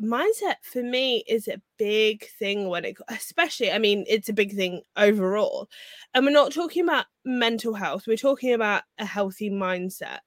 mindset 0.00 0.56
for 0.62 0.82
me 0.82 1.22
is 1.28 1.46
a 1.46 1.60
big 1.76 2.26
thing 2.38 2.70
when 2.70 2.86
it 2.86 2.96
especially 3.10 3.70
i 3.70 3.78
mean 3.78 4.02
it's 4.08 4.30
a 4.30 4.32
big 4.32 4.56
thing 4.56 4.80
overall 4.96 5.68
and 6.14 6.24
we're 6.24 6.32
not 6.32 6.50
talking 6.50 6.82
about 6.82 7.04
mental 7.26 7.74
health 7.74 8.06
we're 8.06 8.16
talking 8.16 8.54
about 8.54 8.82
a 8.98 9.04
healthy 9.04 9.50
mindset 9.50 10.20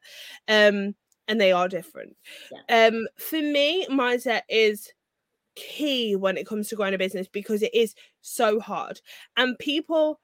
um 0.48 0.94
and 1.28 1.42
they 1.42 1.52
are 1.52 1.68
different 1.68 2.16
yeah. 2.52 2.88
um 2.88 3.08
for 3.18 3.42
me 3.42 3.84
mindset 3.90 4.42
is 4.48 4.92
key 5.56 6.16
when 6.16 6.38
it 6.38 6.46
comes 6.46 6.68
to 6.68 6.76
growing 6.76 6.94
a 6.94 6.98
business 7.00 7.28
because 7.28 7.64
it 7.64 7.74
is 7.74 7.96
so 8.22 8.60
hard 8.60 9.02
and 9.38 9.58
people 9.58 10.20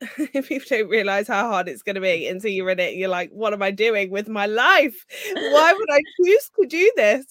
people 0.16 0.66
don't 0.68 0.88
realize 0.88 1.28
how 1.28 1.48
hard 1.48 1.68
it's 1.68 1.82
going 1.82 1.94
to 1.94 2.00
be 2.00 2.26
until 2.26 2.50
you're 2.50 2.70
in 2.70 2.80
it. 2.80 2.94
You're 2.94 3.08
like, 3.08 3.30
what 3.30 3.52
am 3.52 3.62
I 3.62 3.70
doing 3.70 4.10
with 4.10 4.28
my 4.28 4.46
life? 4.46 5.04
Why 5.34 5.72
would 5.72 5.90
I 5.90 6.00
choose 6.16 6.50
to 6.60 6.66
do 6.66 6.92
this? 6.96 7.26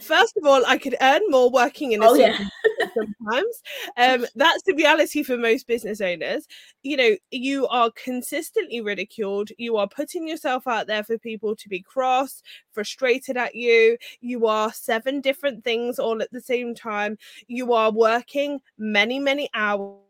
First 0.00 0.36
of 0.36 0.44
all, 0.44 0.62
I 0.66 0.76
could 0.76 0.96
earn 1.00 1.22
more 1.28 1.50
working 1.50 1.92
in 1.92 2.02
a 2.02 2.08
oh, 2.08 2.14
yeah. 2.14 2.38
sometimes. 2.94 3.62
Um, 3.96 4.26
that's 4.34 4.62
the 4.64 4.74
reality 4.74 5.22
for 5.22 5.36
most 5.36 5.66
business 5.66 6.00
owners. 6.00 6.46
You 6.82 6.96
know, 6.96 7.16
you 7.30 7.66
are 7.68 7.90
consistently 7.92 8.80
ridiculed. 8.80 9.50
You 9.56 9.76
are 9.76 9.88
putting 9.88 10.28
yourself 10.28 10.66
out 10.66 10.86
there 10.86 11.04
for 11.04 11.16
people 11.18 11.56
to 11.56 11.68
be 11.68 11.80
cross, 11.80 12.42
frustrated 12.72 13.36
at 13.36 13.54
you. 13.54 13.96
You 14.20 14.46
are 14.46 14.72
seven 14.72 15.20
different 15.20 15.64
things 15.64 15.98
all 15.98 16.20
at 16.20 16.32
the 16.32 16.40
same 16.40 16.74
time. 16.74 17.16
You 17.46 17.72
are 17.72 17.90
working 17.90 18.60
many, 18.78 19.18
many 19.18 19.48
hours 19.54 20.00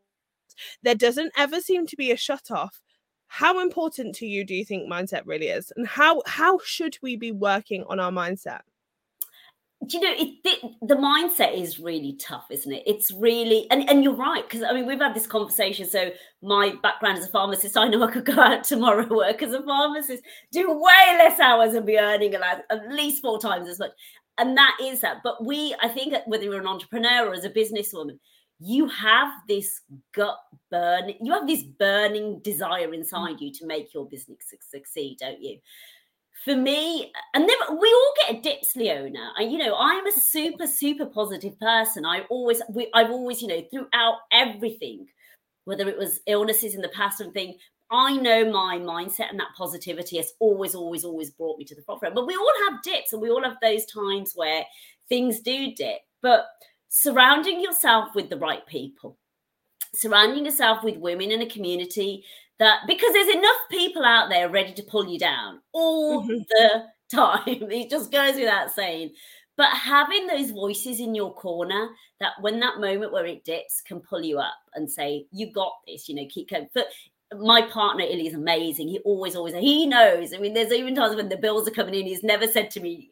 there 0.83 0.95
doesn't 0.95 1.33
ever 1.37 1.61
seem 1.61 1.87
to 1.87 1.97
be 1.97 2.11
a 2.11 2.16
shut 2.16 2.50
off. 2.50 2.80
How 3.33 3.61
important 3.61 4.16
to 4.16 4.26
you 4.26 4.45
do 4.45 4.54
you 4.54 4.64
think 4.64 4.90
mindset 4.90 5.23
really 5.25 5.47
is? 5.47 5.73
And 5.76 5.87
how 5.87 6.21
how 6.26 6.59
should 6.64 6.99
we 7.00 7.14
be 7.16 7.30
working 7.30 7.85
on 7.88 8.00
our 8.00 8.11
mindset? 8.11 8.62
Do 9.87 9.97
you 9.97 10.02
know 10.02 10.12
it, 10.12 10.35
it, 10.45 10.73
the 10.83 10.97
mindset 10.97 11.57
is 11.57 11.78
really 11.78 12.14
tough 12.21 12.47
isn't 12.50 12.73
it? 12.73 12.83
It's 12.87 13.12
really 13.12 13.66
and, 13.71 13.88
and 13.88 14.02
you're 14.04 14.14
right 14.14 14.42
because 14.42 14.62
i 14.62 14.73
mean 14.75 14.85
we've 14.85 14.99
had 14.99 15.14
this 15.14 15.26
conversation 15.26 15.88
so 15.88 16.11
my 16.42 16.75
background 16.83 17.19
as 17.19 17.25
a 17.25 17.30
pharmacist 17.30 17.78
i 17.78 17.88
know 17.88 18.02
i 18.02 18.11
could 18.11 18.26
go 18.26 18.38
out 18.38 18.64
tomorrow 18.64 19.07
work 19.09 19.42
as 19.42 19.54
a 19.54 19.62
pharmacist 19.62 20.23
do 20.52 20.71
way 20.71 21.16
less 21.16 21.40
hours 21.40 21.73
and 21.75 21.87
be 21.87 21.99
earning 21.99 22.35
at 22.35 22.64
least 22.90 23.23
four 23.23 23.40
times 23.40 23.69
as 23.69 23.78
much. 23.78 23.92
And 24.38 24.57
that 24.57 24.76
is 24.83 25.00
that. 25.00 25.19
But 25.23 25.45
we 25.45 25.75
i 25.80 25.88
think 25.88 26.14
whether 26.26 26.45
you're 26.45 26.61
an 26.61 26.66
entrepreneur 26.66 27.28
or 27.28 27.33
as 27.33 27.45
a 27.45 27.50
businesswoman 27.50 28.19
you 28.60 28.86
have 28.88 29.32
this 29.48 29.80
gut 30.12 30.38
burn 30.70 31.12
you 31.20 31.32
have 31.32 31.46
this 31.46 31.62
burning 31.62 32.38
desire 32.40 32.92
inside 32.92 33.40
you 33.40 33.50
to 33.50 33.66
make 33.66 33.92
your 33.94 34.06
business 34.06 34.38
succeed 34.60 35.16
don't 35.18 35.42
you? 35.42 35.58
For 36.44 36.56
me 36.56 37.12
and 37.34 37.48
then 37.48 37.78
we 37.78 37.88
all 37.88 38.14
get 38.28 38.42
dips 38.42 38.76
leona. 38.76 39.32
And 39.38 39.50
you 39.50 39.58
know 39.58 39.74
i'm 39.78 40.06
a 40.06 40.12
super 40.12 40.66
super 40.66 41.06
positive 41.06 41.58
person. 41.58 42.04
I 42.04 42.20
always 42.30 42.60
we, 42.70 42.88
i've 42.94 43.10
always 43.10 43.40
you 43.42 43.48
know 43.48 43.62
throughout 43.70 44.18
everything 44.32 45.06
whether 45.64 45.88
it 45.88 45.98
was 45.98 46.20
illnesses 46.26 46.74
in 46.74 46.80
the 46.80 46.88
past 46.88 47.20
and 47.20 47.32
thing 47.32 47.54
i 47.90 48.16
know 48.16 48.50
my 48.50 48.78
mindset 48.78 49.30
and 49.30 49.38
that 49.38 49.48
positivity 49.56 50.16
has 50.16 50.32
always 50.38 50.74
always 50.74 51.04
always 51.04 51.30
brought 51.30 51.58
me 51.58 51.64
to 51.64 51.74
the 51.74 51.82
forefront. 51.82 52.14
But 52.14 52.26
we 52.26 52.36
all 52.36 52.70
have 52.70 52.82
dips 52.82 53.12
and 53.12 53.20
we 53.20 53.30
all 53.30 53.42
have 53.42 53.56
those 53.62 53.84
times 53.86 54.32
where 54.34 54.64
things 55.08 55.40
do 55.40 55.74
dip. 55.74 55.98
But 56.22 56.46
surrounding 56.90 57.62
yourself 57.62 58.14
with 58.14 58.28
the 58.28 58.37
right 58.37 58.66
people, 58.66 59.16
surrounding 59.94 60.44
yourself 60.44 60.85
with 60.85 60.99
women 60.99 61.30
in 61.30 61.40
a 61.40 61.49
community 61.49 62.25
that 62.59 62.80
because 62.87 63.12
there's 63.14 63.35
enough 63.35 63.56
people 63.70 64.04
out 64.04 64.28
there 64.28 64.50
ready 64.50 64.75
to 64.75 64.82
pull 64.82 65.09
you 65.09 65.18
down 65.18 65.61
all 65.73 66.23
mm-hmm. 66.23 66.42
the 66.50 66.85
time. 67.11 67.70
It 67.70 67.88
just 67.88 68.12
goes 68.12 68.35
without 68.35 68.70
saying. 68.70 69.12
But 69.56 69.70
having 69.70 70.26
those 70.26 70.50
voices 70.50 71.00
in 71.00 71.14
your 71.14 71.35
corner 71.35 71.88
that 72.18 72.32
when 72.40 72.61
that 72.61 72.80
moment 72.80 73.12
where 73.12 73.26
it 73.26 73.44
dips 73.44 73.82
can 73.82 74.00
pull 74.00 74.23
you 74.23 74.38
up 74.38 74.54
and 74.75 74.90
say, 74.90 75.26
You 75.32 75.52
got 75.52 75.73
this, 75.87 76.09
you 76.09 76.14
know, 76.14 76.26
keep 76.30 76.50
going. 76.50 76.68
But 76.75 76.87
my 77.38 77.62
partner 77.62 78.04
Illy 78.04 78.26
is 78.26 78.35
amazing. 78.35 78.88
He 78.88 78.99
always, 79.00 79.37
always 79.37 79.54
he 79.54 79.87
knows. 79.87 80.32
I 80.35 80.38
mean, 80.38 80.54
there's 80.54 80.73
even 80.73 80.94
times 80.94 81.14
when 81.14 81.28
the 81.28 81.37
bills 81.37 81.68
are 81.68 81.73
coming 81.73 81.94
in, 81.94 82.06
he's 82.06 82.23
never 82.23 82.47
said 82.47 82.70
to 82.73 82.80
me, 82.80 83.11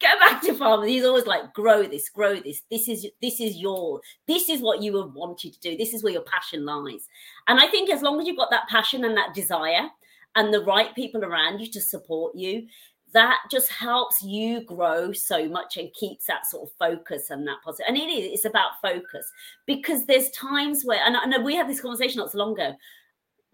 go 0.00 0.08
back 0.20 0.42
to 0.42 0.54
farming. 0.54 0.88
He's 0.88 1.04
always 1.04 1.26
like, 1.26 1.52
grow 1.54 1.82
this, 1.84 2.08
grow 2.08 2.36
this. 2.36 2.62
This 2.70 2.88
is 2.88 3.06
this 3.22 3.40
is 3.40 3.56
your 3.56 4.00
this 4.26 4.48
is 4.48 4.60
what 4.60 4.82
you 4.82 4.96
have 4.96 5.14
wanted 5.14 5.54
to 5.54 5.60
do. 5.60 5.76
This 5.76 5.94
is 5.94 6.02
where 6.02 6.12
your 6.12 6.22
passion 6.22 6.64
lies. 6.64 7.06
And 7.48 7.60
I 7.60 7.68
think 7.68 7.90
as 7.90 8.02
long 8.02 8.20
as 8.20 8.26
you've 8.26 8.36
got 8.36 8.50
that 8.50 8.68
passion 8.68 9.04
and 9.04 9.16
that 9.16 9.34
desire 9.34 9.88
and 10.34 10.52
the 10.52 10.64
right 10.64 10.94
people 10.94 11.24
around 11.24 11.60
you 11.60 11.70
to 11.70 11.80
support 11.80 12.34
you, 12.34 12.66
that 13.12 13.38
just 13.50 13.70
helps 13.70 14.22
you 14.22 14.62
grow 14.64 15.12
so 15.12 15.48
much 15.48 15.76
and 15.76 15.92
keeps 15.94 16.26
that 16.26 16.46
sort 16.46 16.68
of 16.68 16.76
focus 16.78 17.30
and 17.30 17.46
that 17.46 17.56
positive. 17.64 17.86
And 17.88 17.96
it 17.96 18.10
is, 18.10 18.32
it's 18.32 18.44
about 18.44 18.72
focus 18.82 19.30
because 19.66 20.04
there's 20.04 20.28
times 20.30 20.82
where, 20.84 21.00
and 21.02 21.16
I 21.16 21.24
know 21.24 21.40
we 21.40 21.56
had 21.56 21.68
this 21.68 21.80
conversation 21.80 22.18
not 22.18 22.32
so 22.32 22.38
long 22.38 22.52
ago. 22.52 22.76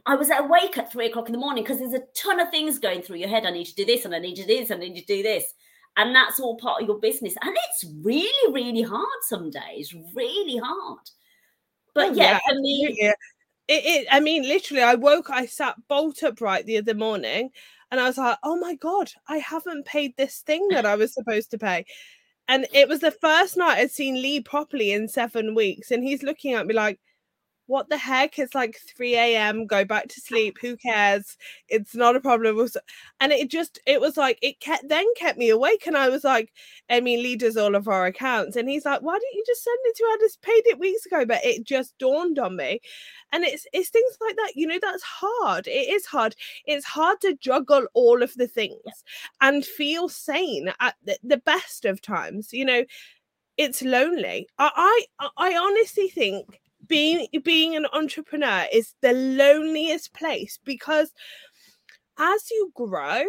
I 0.05 0.17
was 0.17 0.31
awake 0.31 0.77
at 0.79 0.91
three 0.91 1.07
o'clock 1.07 1.29
in 1.29 1.33
the 1.33 1.39
morning 1.39 1.63
because 1.63 1.79
there's 1.79 1.93
a 1.93 2.03
ton 2.17 2.41
of 2.41 2.51
things 2.51 2.81
going 2.81 3.03
through 3.03 3.19
your 3.19 3.29
head. 3.29 3.47
I 3.47 3.51
need 3.51 3.67
to 3.67 3.75
do 3.75 3.85
this 3.85 4.05
and 4.05 4.13
I 4.13 4.19
need 4.19 4.35
to 4.35 4.45
do 4.45 4.59
this 4.59 4.71
and 4.71 4.83
I 4.83 4.89
need 4.89 4.99
to 4.99 5.07
do 5.07 5.23
this. 5.23 5.45
And 5.97 6.15
that's 6.15 6.41
all 6.41 6.57
part 6.57 6.83
of 6.83 6.89
your 6.89 6.99
business. 6.99 7.35
And 7.43 7.55
it's 7.69 7.85
really, 8.03 8.53
really 8.53 8.83
hard 8.83 9.07
some 9.23 9.51
days, 9.51 9.95
really 10.15 10.57
hard. 10.57 11.01
But 11.95 12.11
oh, 12.11 12.13
yeah, 12.15 12.23
yeah, 12.23 12.39
for 12.49 12.61
me, 12.61 13.13
it, 13.69 13.85
it, 13.85 14.09
I 14.11 14.21
mean, 14.21 14.43
literally, 14.43 14.83
I 14.83 14.95
woke, 14.95 15.31
I 15.31 15.47
sat 15.47 15.77
bolt 15.89 16.23
upright 16.23 16.67
the 16.67 16.79
other 16.79 16.95
morning 16.95 17.51
and 17.91 18.01
I 18.01 18.07
was 18.07 18.19
like, 18.19 18.39
oh 18.43 18.57
my 18.57 18.75
God, 18.77 19.11
I 19.29 19.39
haven't 19.39 19.85
paid 19.85 20.17
this 20.17 20.39
thing 20.39 20.69
that 20.69 20.87
I 20.87 20.97
was 20.97 21.13
supposed 21.13 21.51
to 21.51 21.59
pay. 21.59 21.85
And 22.49 22.67
it 22.73 22.89
was 22.89 23.01
the 23.01 23.11
first 23.11 23.57
night 23.57 23.79
I'd 23.79 23.91
seen 23.91 24.21
Lee 24.21 24.41
properly 24.41 24.93
in 24.93 25.09
seven 25.09 25.55
weeks. 25.55 25.91
And 25.91 26.03
he's 26.03 26.23
looking 26.23 26.55
at 26.55 26.67
me 26.67 26.75
like, 26.75 26.99
what 27.67 27.89
the 27.89 27.97
heck? 27.97 28.39
It's 28.39 28.55
like 28.55 28.77
3 28.97 29.15
a.m. 29.15 29.67
Go 29.67 29.85
back 29.85 30.09
to 30.09 30.21
sleep. 30.21 30.59
Who 30.61 30.77
cares? 30.77 31.37
It's 31.69 31.95
not 31.95 32.17
a 32.17 32.21
problem. 32.21 32.69
And 33.21 33.33
it 33.33 33.51
just, 33.51 33.81
it 33.87 34.01
was 34.01 34.17
like, 34.17 34.39
it 34.43 34.61
kept 34.61 34.89
then 34.89 35.07
kept 35.17 35.39
me 35.39 35.49
awake. 35.49 35.87
And 35.87 35.97
I 35.97 36.09
was 36.09 36.25
like, 36.25 36.53
Lee 36.91 37.37
does 37.37 37.57
all 37.57 37.75
of 37.75 37.89
our 37.89 38.07
accounts. 38.07 38.57
And 38.57 38.69
he's 38.69 38.85
like, 38.85 39.01
why 39.03 39.15
didn't 39.15 39.35
you 39.35 39.45
just 39.47 39.65
send 39.65 39.79
it 39.85 39.97
to 39.97 40.05
her? 40.05 40.09
I 40.11 40.17
just 40.21 40.43
paid 40.43 40.63
it 40.67 40.79
weeks 40.79 41.07
ago. 41.07 41.25
But 41.25 41.45
it 41.45 41.65
just 41.65 41.97
dawned 41.99 42.39
on 42.39 42.57
me. 42.57 42.81
And 43.33 43.45
it's 43.45 43.67
it's 43.73 43.89
things 43.89 44.17
like 44.21 44.37
that, 44.37 44.53
you 44.57 44.67
know, 44.67 44.79
that's 44.81 45.03
hard. 45.03 45.67
It 45.67 45.89
is 45.89 46.05
hard. 46.05 46.35
It's 46.67 46.85
hard 46.85 47.21
to 47.23 47.35
juggle 47.41 47.87
all 47.95 48.23
of 48.23 48.35
the 48.35 48.49
things 48.49 48.77
and 49.41 49.65
feel 49.65 50.09
sane 50.09 50.73
at 50.81 50.97
the, 51.05 51.19
the 51.23 51.39
best 51.39 51.85
of 51.85 52.03
times. 52.03 52.53
You 52.53 52.65
know, 52.67 52.85
it's 53.57 53.83
lonely. 53.83 54.49
I, 54.59 55.07
I 55.19 55.29
I 55.37 55.57
honestly 55.57 56.09
think 56.09 56.61
being 56.87 57.27
being 57.45 57.77
an 57.77 57.87
entrepreneur 57.93 58.67
is 58.73 58.95
the 59.01 59.13
loneliest 59.13 60.13
place 60.15 60.59
because 60.65 61.13
as 62.19 62.51
you 62.51 62.71
grow 62.75 63.25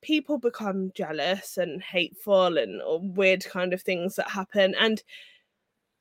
people 0.00 0.38
become 0.38 0.92
jealous 0.94 1.56
and 1.56 1.82
hateful 1.82 2.56
and 2.58 2.80
weird 3.16 3.44
kind 3.44 3.72
of 3.72 3.82
things 3.82 4.14
that 4.14 4.30
happen. 4.30 4.74
And 4.78 5.02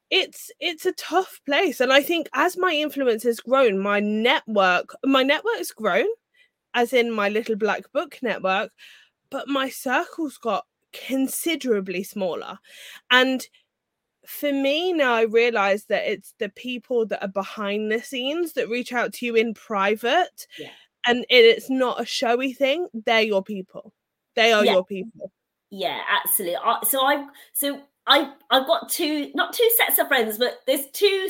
it's 0.10 0.52
it's 0.60 0.86
a 0.86 0.94
tough 0.94 1.42
place. 1.46 1.82
And 1.82 1.92
i 1.92 2.02
think 2.02 2.30
as 2.34 2.58
my 2.58 2.72
influence 2.72 3.24
has 3.24 3.40
grown 3.40 3.80
my 3.80 4.00
network 4.00 4.96
my 5.04 5.24
network's 5.24 5.72
grown 5.72 6.08
as 6.74 6.94
in 6.94 7.12
my 7.12 7.30
little 7.30 7.56
black 7.56 7.92
book 7.92 8.18
network 8.22 8.72
but 9.30 9.48
my 9.48 9.68
circle's 9.70 10.38
got 10.38 10.66
considerably 10.94 12.04
smaller. 12.04 12.58
And 13.12 13.46
for 14.28 14.52
me 14.52 14.92
now 14.92 15.14
i 15.14 15.22
realize 15.22 15.86
that 15.86 16.06
it's 16.06 16.34
the 16.38 16.50
people 16.50 17.06
that 17.06 17.24
are 17.24 17.30
behind 17.30 17.90
the 17.90 18.00
scenes 18.00 18.52
that 18.54 18.68
reach 18.68 18.92
out 18.92 19.14
to 19.14 19.26
you 19.26 19.36
in 19.36 19.54
private 19.54 20.46
yeah. 20.60 20.68
and 21.08 21.26
it's 21.30 21.70
not 21.70 22.02
a 22.02 22.06
showy 22.06 22.52
thing 22.52 22.90
they're 23.06 23.22
your 23.22 23.42
people 23.42 23.94
they 24.36 24.52
are 24.52 24.66
yeah. 24.66 24.74
your 24.74 24.86
people 24.86 25.32
yeah 25.70 26.02
absolutely 26.10 26.58
so 26.84 27.06
i 27.06 27.26
so 27.54 27.82
i 28.06 28.30
i've 28.52 28.68
got 28.68 28.90
two 28.90 29.32
not 29.34 29.54
two 29.54 29.70
sets 29.78 29.98
of 29.98 30.10
friends 30.10 30.38
but 30.38 30.60
there's 30.68 30.88
two 30.92 31.30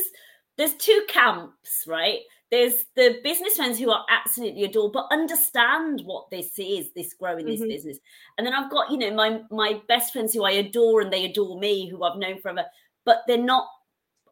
there's 0.57 0.73
two 0.73 1.05
camps 1.07 1.83
right 1.85 2.21
there's 2.49 2.85
the 2.95 3.19
business 3.23 3.57
friends 3.57 3.77
who 3.77 3.91
are 3.91 4.05
absolutely 4.09 4.63
adore 4.63 4.89
but 4.89 5.07
understand 5.11 6.01
what 6.05 6.29
this 6.31 6.57
is 6.57 6.91
this 6.95 7.13
growing 7.13 7.45
this 7.45 7.59
mm-hmm. 7.59 7.69
business 7.69 7.99
and 8.37 8.47
then 8.47 8.53
i've 8.53 8.71
got 8.71 8.89
you 8.89 8.97
know 8.97 9.13
my 9.13 9.39
my 9.51 9.79
best 9.87 10.13
friends 10.13 10.33
who 10.33 10.43
i 10.43 10.51
adore 10.51 11.01
and 11.01 11.11
they 11.11 11.25
adore 11.25 11.59
me 11.59 11.89
who 11.89 12.03
i've 12.03 12.17
known 12.17 12.39
forever 12.39 12.65
but 13.07 13.23
they're 13.25 13.37
not 13.37 13.67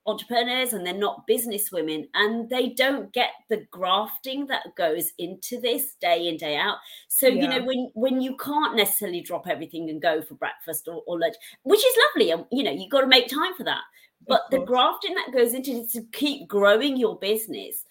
entrepreneurs 0.08 0.74
and 0.74 0.86
they're 0.86 0.94
not 0.94 1.26
business 1.26 1.72
women 1.72 2.08
and 2.14 2.48
they 2.50 2.70
don't 2.70 3.12
get 3.12 3.32
the 3.50 3.66
grafting 3.72 4.46
that 4.46 4.76
goes 4.78 5.12
into 5.18 5.60
this 5.60 5.96
day 6.00 6.28
in 6.28 6.38
day 6.38 6.56
out 6.56 6.78
so 7.08 7.28
yeah. 7.28 7.42
you 7.42 7.48
know 7.48 7.66
when 7.66 7.90
when 7.96 8.22
you 8.22 8.38
can't 8.38 8.76
necessarily 8.76 9.22
drop 9.22 9.48
everything 9.48 9.90
and 9.90 10.02
go 10.02 10.22
for 10.22 10.36
breakfast 10.36 10.88
or, 10.88 11.02
or 11.08 11.20
lunch 11.20 11.34
which 11.64 11.80
is 11.80 11.98
lovely 12.08 12.30
and 12.30 12.46
you 12.52 12.62
know 12.62 12.72
you've 12.72 12.92
got 12.92 13.02
to 13.02 13.08
make 13.08 13.28
time 13.28 13.56
for 13.56 13.64
that 13.64 13.82
but 14.28 14.42
the 14.52 14.60
grafting 14.60 15.16
that 15.16 15.34
goes 15.34 15.56
into 15.56 15.72
it 15.72 15.90
to 15.90 16.04
keep 16.12 16.48
growing 16.48 16.96
your 16.98 17.18
business 17.18 17.86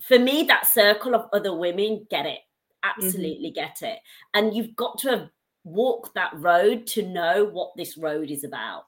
for 0.00 0.20
me 0.20 0.44
that 0.44 0.66
circle 0.66 1.16
of 1.16 1.28
other 1.32 1.56
women 1.56 2.06
get 2.10 2.26
it 2.26 2.38
mm-hmm. 2.84 2.90
absolutely 2.90 3.48
mm-hmm. 3.48 3.64
get 3.66 3.82
it 3.82 3.98
and 4.34 4.54
you've 4.54 4.76
got 4.76 4.98
to 4.98 5.10
have 5.10 5.28
walked 5.64 6.14
that 6.14 6.30
road 6.34 6.86
to 6.86 7.02
know 7.02 7.44
what 7.46 7.72
this 7.76 7.96
road 7.96 8.30
is 8.30 8.44
about 8.44 8.84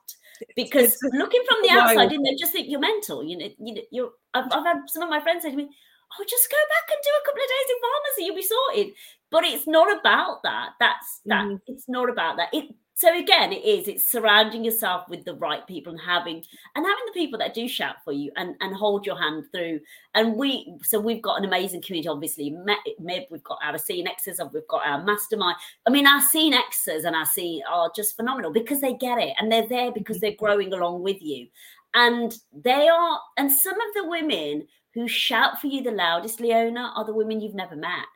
because 0.55 0.97
looking 1.13 1.43
from 1.47 1.57
the 1.63 1.69
outside, 1.69 2.11
you 2.11 2.21
they 2.23 2.35
just 2.35 2.51
think 2.51 2.67
you're 2.69 2.79
mental. 2.79 3.23
You 3.23 3.37
know, 3.37 3.49
you 3.59 3.73
know, 3.75 3.81
you're. 3.91 4.11
I've, 4.33 4.45
I've 4.51 4.65
had 4.65 4.77
some 4.87 5.03
of 5.03 5.09
my 5.09 5.19
friends 5.19 5.43
say 5.43 5.51
to 5.51 5.57
me, 5.57 5.63
"Oh, 5.67 6.25
just 6.27 6.51
go 6.51 6.57
back 6.57 6.95
and 6.95 7.03
do 7.03 7.09
a 7.09 7.25
couple 7.25 7.41
of 7.41 7.49
days 7.49 7.69
in 7.69 7.77
pharmacy, 7.81 8.25
you'll 8.25 8.35
be 8.35 8.43
sorted." 8.43 8.93
But 9.29 9.43
it's 9.45 9.67
not 9.67 9.99
about 9.99 10.43
that. 10.43 10.69
That's 10.79 11.21
that. 11.25 11.45
Mm. 11.45 11.59
It's 11.67 11.87
not 11.87 12.09
about 12.09 12.37
that. 12.37 12.49
It 12.53 12.73
so 12.97 13.15
again 13.15 13.53
it 13.53 13.63
is 13.63 13.87
it's 13.87 14.11
surrounding 14.11 14.65
yourself 14.65 15.07
with 15.07 15.23
the 15.23 15.35
right 15.35 15.67
people 15.67 15.91
and 15.91 16.01
having 16.01 16.43
and 16.73 16.83
having 16.83 17.05
the 17.05 17.11
people 17.13 17.37
that 17.37 17.53
do 17.53 17.67
shout 17.67 17.97
for 18.03 18.11
you 18.11 18.31
and 18.37 18.55
and 18.59 18.75
hold 18.75 19.05
your 19.05 19.15
hand 19.15 19.43
through. 19.51 19.79
And 20.15 20.35
we 20.35 20.75
so 20.81 20.99
we've 20.99 21.21
got 21.21 21.37
an 21.37 21.45
amazing 21.45 21.83
community 21.83 22.09
obviously. 22.09 22.57
Mib 22.99 23.23
we've 23.29 23.43
got 23.43 23.59
our 23.63 23.75
CNXs 23.75 24.39
we've 24.51 24.67
got 24.67 24.83
our 24.83 25.03
mastermind. 25.03 25.57
I 25.85 25.91
mean 25.91 26.07
our 26.07 26.21
CNXs 26.21 27.05
and 27.05 27.15
our 27.15 27.27
c 27.27 27.61
are 27.71 27.91
just 27.95 28.15
phenomenal 28.15 28.51
because 28.51 28.81
they 28.81 28.95
get 28.95 29.19
it 29.19 29.35
and 29.39 29.51
they're 29.51 29.67
there 29.67 29.91
because 29.91 30.19
they're 30.19 30.31
growing 30.31 30.73
along 30.73 31.03
with 31.03 31.21
you. 31.21 31.45
And 31.93 32.35
they 32.51 32.87
are 32.87 33.19
and 33.37 33.51
some 33.51 33.79
of 33.79 33.93
the 33.93 34.09
women 34.09 34.67
who 34.95 35.07
shout 35.07 35.61
for 35.61 35.67
you 35.67 35.83
the 35.83 35.91
loudest 35.91 36.39
leona 36.39 36.93
are 36.95 37.05
the 37.05 37.13
women 37.13 37.41
you've 37.41 37.53
never 37.53 37.75
met 37.75 38.07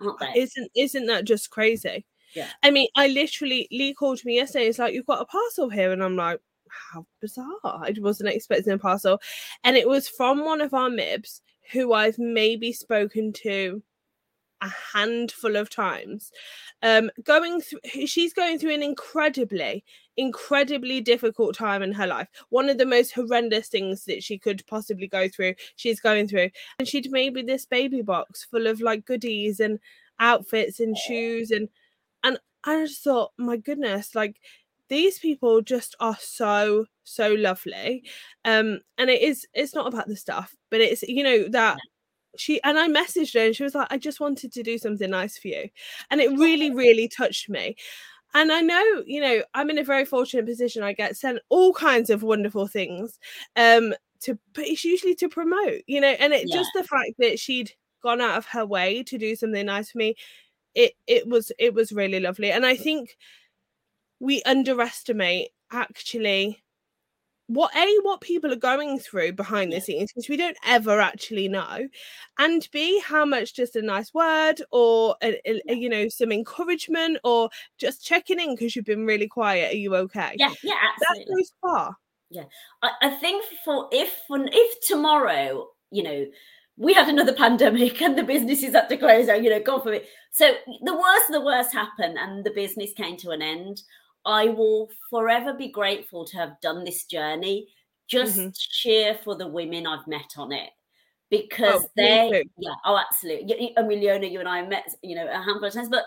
aren't 0.00 0.18
they? 0.20 0.32
Isn't 0.40 0.70
isn't 0.74 1.04
that 1.04 1.26
just 1.26 1.50
crazy 1.50 2.06
yeah. 2.34 2.48
I 2.62 2.70
mean, 2.70 2.88
I 2.96 3.08
literally 3.08 3.68
Lee 3.70 3.94
called 3.94 4.24
me 4.24 4.36
yesterday. 4.36 4.66
It's 4.66 4.78
like 4.78 4.94
you've 4.94 5.06
got 5.06 5.22
a 5.22 5.26
parcel 5.26 5.70
here, 5.70 5.92
and 5.92 6.02
I'm 6.02 6.16
like, 6.16 6.40
how 6.92 7.06
bizarre! 7.20 7.58
I 7.64 7.94
wasn't 7.98 8.30
expecting 8.30 8.72
a 8.72 8.78
parcel, 8.78 9.20
and 9.64 9.76
it 9.76 9.88
was 9.88 10.08
from 10.08 10.44
one 10.44 10.60
of 10.60 10.74
our 10.74 10.88
Mibs 10.90 11.40
who 11.72 11.92
I've 11.92 12.18
maybe 12.18 12.72
spoken 12.72 13.32
to 13.44 13.82
a 14.62 14.72
handful 14.94 15.56
of 15.56 15.68
times. 15.68 16.30
Um, 16.82 17.10
going 17.22 17.60
through, 17.60 17.80
she's 18.06 18.32
going 18.32 18.58
through 18.58 18.74
an 18.74 18.82
incredibly, 18.82 19.84
incredibly 20.16 21.00
difficult 21.00 21.56
time 21.56 21.82
in 21.82 21.92
her 21.92 22.06
life. 22.06 22.28
One 22.48 22.68
of 22.68 22.78
the 22.78 22.86
most 22.86 23.12
horrendous 23.12 23.68
things 23.68 24.04
that 24.04 24.22
she 24.22 24.38
could 24.38 24.64
possibly 24.66 25.08
go 25.08 25.28
through, 25.28 25.54
she's 25.76 26.00
going 26.00 26.28
through. 26.28 26.50
And 26.78 26.86
she'd 26.86 27.10
maybe 27.10 27.42
this 27.42 27.66
baby 27.66 28.02
box 28.02 28.44
full 28.44 28.66
of 28.66 28.80
like 28.80 29.04
goodies 29.04 29.58
and 29.60 29.80
outfits 30.20 30.78
and 30.78 30.96
shoes 30.96 31.50
and 31.50 31.68
and 32.24 32.38
I 32.64 32.84
just 32.84 33.02
thought, 33.02 33.32
my 33.38 33.56
goodness, 33.56 34.14
like 34.14 34.40
these 34.88 35.18
people 35.18 35.62
just 35.62 35.96
are 36.00 36.16
so 36.20 36.86
so 37.04 37.32
lovely. 37.32 38.04
Um 38.44 38.80
and 38.98 39.10
it 39.10 39.22
is 39.22 39.46
it's 39.54 39.74
not 39.74 39.86
about 39.86 40.08
the 40.08 40.16
stuff 40.16 40.54
but 40.70 40.80
it's 40.80 41.02
you 41.02 41.22
know 41.24 41.48
that 41.48 41.78
she 42.36 42.62
and 42.62 42.78
I 42.78 42.88
messaged 42.88 43.34
her 43.34 43.46
and 43.46 43.56
she 43.56 43.62
was 43.62 43.74
like 43.74 43.88
I 43.90 43.98
just 43.98 44.20
wanted 44.20 44.52
to 44.52 44.62
do 44.62 44.78
something 44.78 45.10
nice 45.10 45.38
for 45.38 45.48
you. 45.48 45.68
And 46.10 46.20
it 46.20 46.30
really 46.38 46.70
really 46.70 47.08
touched 47.08 47.48
me. 47.48 47.76
And 48.34 48.52
I 48.52 48.60
know 48.60 49.02
you 49.06 49.20
know 49.20 49.42
I'm 49.54 49.70
in 49.70 49.78
a 49.78 49.84
very 49.84 50.04
fortunate 50.04 50.46
position 50.46 50.82
I 50.82 50.92
get 50.92 51.16
sent 51.16 51.40
all 51.48 51.72
kinds 51.72 52.10
of 52.10 52.22
wonderful 52.22 52.66
things 52.66 53.18
um 53.56 53.94
to 54.20 54.38
but 54.54 54.66
it's 54.66 54.84
usually 54.84 55.14
to 55.16 55.28
promote 55.28 55.82
you 55.86 56.00
know 56.00 56.14
and 56.18 56.32
it 56.32 56.46
yeah. 56.48 56.56
just 56.56 56.70
the 56.74 56.84
fact 56.84 57.12
that 57.18 57.38
she'd 57.38 57.72
gone 58.02 58.20
out 58.20 58.36
of 58.36 58.46
her 58.46 58.66
way 58.66 59.02
to 59.04 59.18
do 59.18 59.36
something 59.36 59.66
nice 59.66 59.90
for 59.90 59.98
me 59.98 60.14
it 60.74 60.92
it 61.06 61.26
was 61.28 61.52
it 61.58 61.74
was 61.74 61.92
really 61.92 62.20
lovely. 62.20 62.50
And 62.50 62.66
i 62.66 62.76
think 62.76 63.16
we 64.20 64.42
underestimate 64.44 65.50
actually 65.72 66.62
what 67.48 67.74
a 67.76 67.98
what 68.02 68.20
people 68.20 68.52
are 68.52 68.56
going 68.56 68.98
through 68.98 69.32
behind 69.32 69.72
the 69.72 69.80
scenes 69.80 70.12
because 70.12 70.28
we 70.28 70.36
don't 70.36 70.56
ever 70.64 71.00
actually 71.00 71.48
know 71.48 71.86
and 72.38 72.68
b 72.72 73.00
how 73.00 73.24
much 73.24 73.52
just 73.54 73.74
a 73.74 73.82
nice 73.82 74.14
word 74.14 74.62
or 74.70 75.16
a, 75.22 75.40
a, 75.44 75.60
a, 75.68 75.74
you 75.74 75.88
know 75.88 76.08
some 76.08 76.30
encouragement 76.30 77.18
or 77.24 77.50
just 77.78 78.04
checking 78.04 78.40
in 78.40 78.54
because 78.54 78.76
you've 78.76 78.84
been 78.84 79.04
really 79.04 79.28
quiet. 79.28 79.74
Are 79.74 79.76
you 79.76 79.94
okay? 79.96 80.34
Yeah 80.38 80.54
yeah 80.62 80.74
absolutely. 80.92 81.24
that 81.24 81.36
goes 81.36 81.52
far. 81.60 81.96
Yeah. 82.30 82.44
I, 82.82 82.90
I 83.02 83.10
think 83.10 83.44
for 83.64 83.88
if 83.92 84.12
if 84.30 84.86
tomorrow 84.86 85.66
you 85.90 86.02
know 86.04 86.26
we 86.76 86.94
had 86.94 87.08
another 87.08 87.34
pandemic 87.34 88.00
and 88.02 88.16
the 88.16 88.22
businesses 88.22 88.74
had 88.74 88.88
to 88.88 88.96
close 88.96 89.28
out, 89.28 89.42
you 89.42 89.50
know, 89.50 89.60
God 89.60 89.82
forbid. 89.82 90.06
So 90.30 90.52
the 90.84 90.94
worst 90.94 91.28
of 91.28 91.34
the 91.34 91.44
worst 91.44 91.72
happened 91.72 92.16
and 92.18 92.44
the 92.44 92.50
business 92.50 92.92
came 92.92 93.16
to 93.18 93.30
an 93.30 93.42
end. 93.42 93.82
I 94.24 94.48
will 94.48 94.88
forever 95.10 95.52
be 95.52 95.68
grateful 95.68 96.24
to 96.26 96.36
have 96.36 96.60
done 96.60 96.84
this 96.84 97.04
journey, 97.04 97.68
just 98.08 98.38
mm-hmm. 98.38 98.50
cheer 98.54 99.18
for 99.22 99.34
the 99.34 99.48
women 99.48 99.86
I've 99.86 100.06
met 100.06 100.34
on 100.36 100.52
it 100.52 100.70
because 101.28 101.82
oh, 101.84 101.88
they, 101.96 102.44
yeah, 102.58 102.74
oh, 102.84 102.98
absolutely. 102.98 103.74
I 103.76 103.82
mean, 103.82 104.00
Leona, 104.00 104.26
you 104.26 104.40
and 104.40 104.48
I 104.48 104.66
met, 104.66 104.88
you 105.02 105.16
know, 105.16 105.26
a 105.26 105.42
handful 105.42 105.64
of 105.64 105.72
times, 105.72 105.88
but 105.88 106.04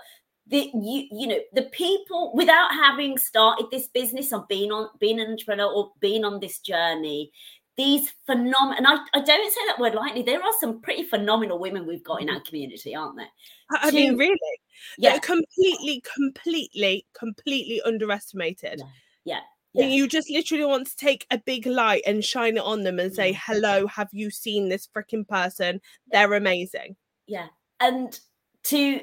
the 0.48 0.70
you 0.76 1.08
you 1.12 1.28
know 1.28 1.40
the 1.54 1.64
people 1.64 2.32
without 2.36 2.72
having 2.72 3.18
started 3.18 3.66
this 3.72 3.88
business 3.88 4.32
or 4.32 4.46
being 4.48 4.72
on 4.72 4.90
being 5.00 5.20
an 5.20 5.32
entrepreneur 5.32 5.66
or 5.66 5.92
being 6.00 6.24
on 6.24 6.40
this 6.40 6.60
journey 6.60 7.32
these 7.78 8.14
phenomenal 8.26 8.78
and 8.78 8.88
I, 8.88 8.96
I 9.14 9.22
don't 9.22 9.54
say 9.54 9.60
that 9.68 9.80
word 9.80 9.96
lightly 9.96 10.22
there 10.22 10.42
are 10.42 10.54
some 10.60 10.82
pretty 10.82 11.04
phenomenal 11.04 11.60
women 11.60 11.86
we've 11.86 12.04
got 12.04 12.22
in 12.22 12.30
our 12.30 12.36
mm-hmm. 12.36 12.44
community 12.46 12.96
aren't 12.96 13.18
there 13.18 13.28
i 13.72 13.90
to, 13.90 13.96
mean 13.96 14.18
really 14.18 14.38
yeah 14.98 15.18
completely 15.20 16.02
completely 16.16 17.06
completely 17.14 17.82
underestimated 17.82 18.82
yeah, 19.26 19.40
yeah. 19.74 19.86
yeah. 19.86 19.94
You 19.94 20.08
just 20.08 20.30
literally 20.30 20.66
want 20.66 20.88
to 20.88 20.96
take 20.96 21.26
a 21.32 21.38
big 21.38 21.66
light 21.66 22.04
and 22.08 22.24
shine 22.24 22.58
it 22.58 22.64
on 22.64 22.84
them 22.84 23.00
and 23.00 23.14
say, 23.14 23.34
mm-hmm. 23.34 23.54
Hello, 23.54 23.88
have 23.88 24.10
you 24.14 24.30
seen 24.32 24.70
this 24.70 24.88
freaking 24.88 25.28
person? 25.28 25.82
They're 26.12 26.34
amazing. 26.34 26.96
Yeah. 27.28 27.48
And 27.82 28.18
to 28.66 29.02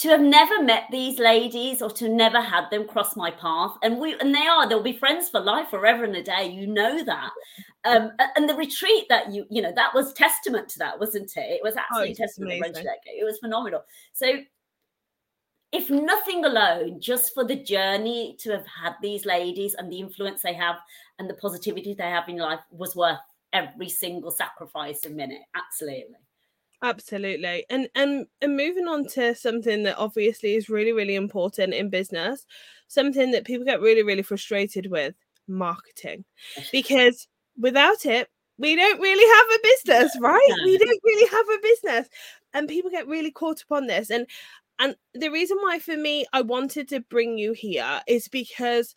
to 0.00 0.08
have 0.08 0.22
never 0.22 0.62
met 0.62 0.84
these 0.90 1.18
ladies 1.18 1.82
or 1.82 1.90
to 1.90 2.08
never 2.08 2.40
had 2.40 2.70
them 2.70 2.88
cross 2.88 3.16
my 3.16 3.30
path. 3.30 3.76
And 3.82 3.98
we 3.98 4.18
and 4.18 4.34
they 4.34 4.46
are 4.46 4.66
they'll 4.66 4.82
be 4.82 4.96
friends 4.96 5.28
for 5.28 5.40
life 5.40 5.68
forever 5.68 6.04
and 6.04 6.16
a 6.16 6.22
day 6.22 6.48
you 6.48 6.66
know 6.66 7.04
that. 7.04 7.30
Um 7.84 8.12
and 8.34 8.48
the 8.48 8.54
retreat 8.54 9.04
that 9.10 9.30
you 9.30 9.44
you 9.50 9.60
know 9.60 9.72
that 9.74 9.94
was 9.94 10.14
testament 10.14 10.70
to 10.70 10.78
that 10.78 10.98
wasn't 10.98 11.36
it? 11.36 11.40
It 11.40 11.60
was 11.62 11.74
oh, 11.76 11.80
absolutely 11.80 12.12
oh, 12.12 12.14
testament 12.14 12.52
it 13.04 13.24
was 13.24 13.38
phenomenal. 13.40 13.82
So 14.14 14.38
if 15.72 15.90
nothing 15.90 16.46
alone 16.46 16.98
just 16.98 17.34
for 17.34 17.44
the 17.44 17.56
journey 17.56 18.36
to 18.40 18.52
have 18.52 18.66
had 18.66 18.94
these 19.02 19.26
ladies 19.26 19.74
and 19.74 19.92
the 19.92 20.00
influence 20.00 20.40
they 20.40 20.54
have 20.54 20.76
and 21.18 21.28
the 21.28 21.34
positivity 21.34 21.92
they 21.92 22.04
have 22.04 22.28
in 22.28 22.38
life 22.38 22.60
was 22.70 22.96
worth 22.96 23.18
every 23.52 23.90
single 23.90 24.30
sacrifice 24.30 25.04
a 25.04 25.10
minute. 25.10 25.42
Absolutely 25.54 26.16
Absolutely. 26.82 27.66
And 27.68 27.88
and 27.94 28.26
and 28.40 28.56
moving 28.56 28.88
on 28.88 29.06
to 29.08 29.34
something 29.34 29.82
that 29.82 29.98
obviously 29.98 30.54
is 30.54 30.70
really 30.70 30.92
really 30.92 31.14
important 31.14 31.74
in 31.74 31.90
business, 31.90 32.46
something 32.88 33.32
that 33.32 33.44
people 33.44 33.66
get 33.66 33.80
really 33.80 34.02
really 34.02 34.22
frustrated 34.22 34.90
with, 34.90 35.14
marketing. 35.46 36.24
Because 36.72 37.26
without 37.58 38.06
it, 38.06 38.28
we 38.58 38.76
don't 38.76 39.00
really 39.00 39.28
have 39.36 39.58
a 39.58 39.62
business, 39.62 40.16
right? 40.20 40.48
We 40.64 40.78
don't 40.78 41.00
really 41.04 41.28
have 41.30 41.48
a 41.48 41.62
business. 41.62 42.08
And 42.54 42.68
people 42.68 42.90
get 42.90 43.06
really 43.06 43.30
caught 43.30 43.62
up 43.62 43.72
on 43.76 43.86
this 43.86 44.10
and 44.10 44.26
and 44.78 44.96
the 45.12 45.28
reason 45.28 45.58
why 45.60 45.78
for 45.78 45.96
me 45.96 46.24
I 46.32 46.40
wanted 46.40 46.88
to 46.88 47.00
bring 47.00 47.36
you 47.36 47.52
here 47.52 48.00
is 48.06 48.28
because 48.28 48.94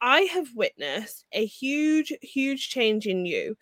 I 0.00 0.22
have 0.22 0.48
witnessed 0.56 1.24
a 1.32 1.46
huge 1.46 2.12
huge 2.22 2.68
change 2.70 3.06
in 3.06 3.24
you 3.24 3.56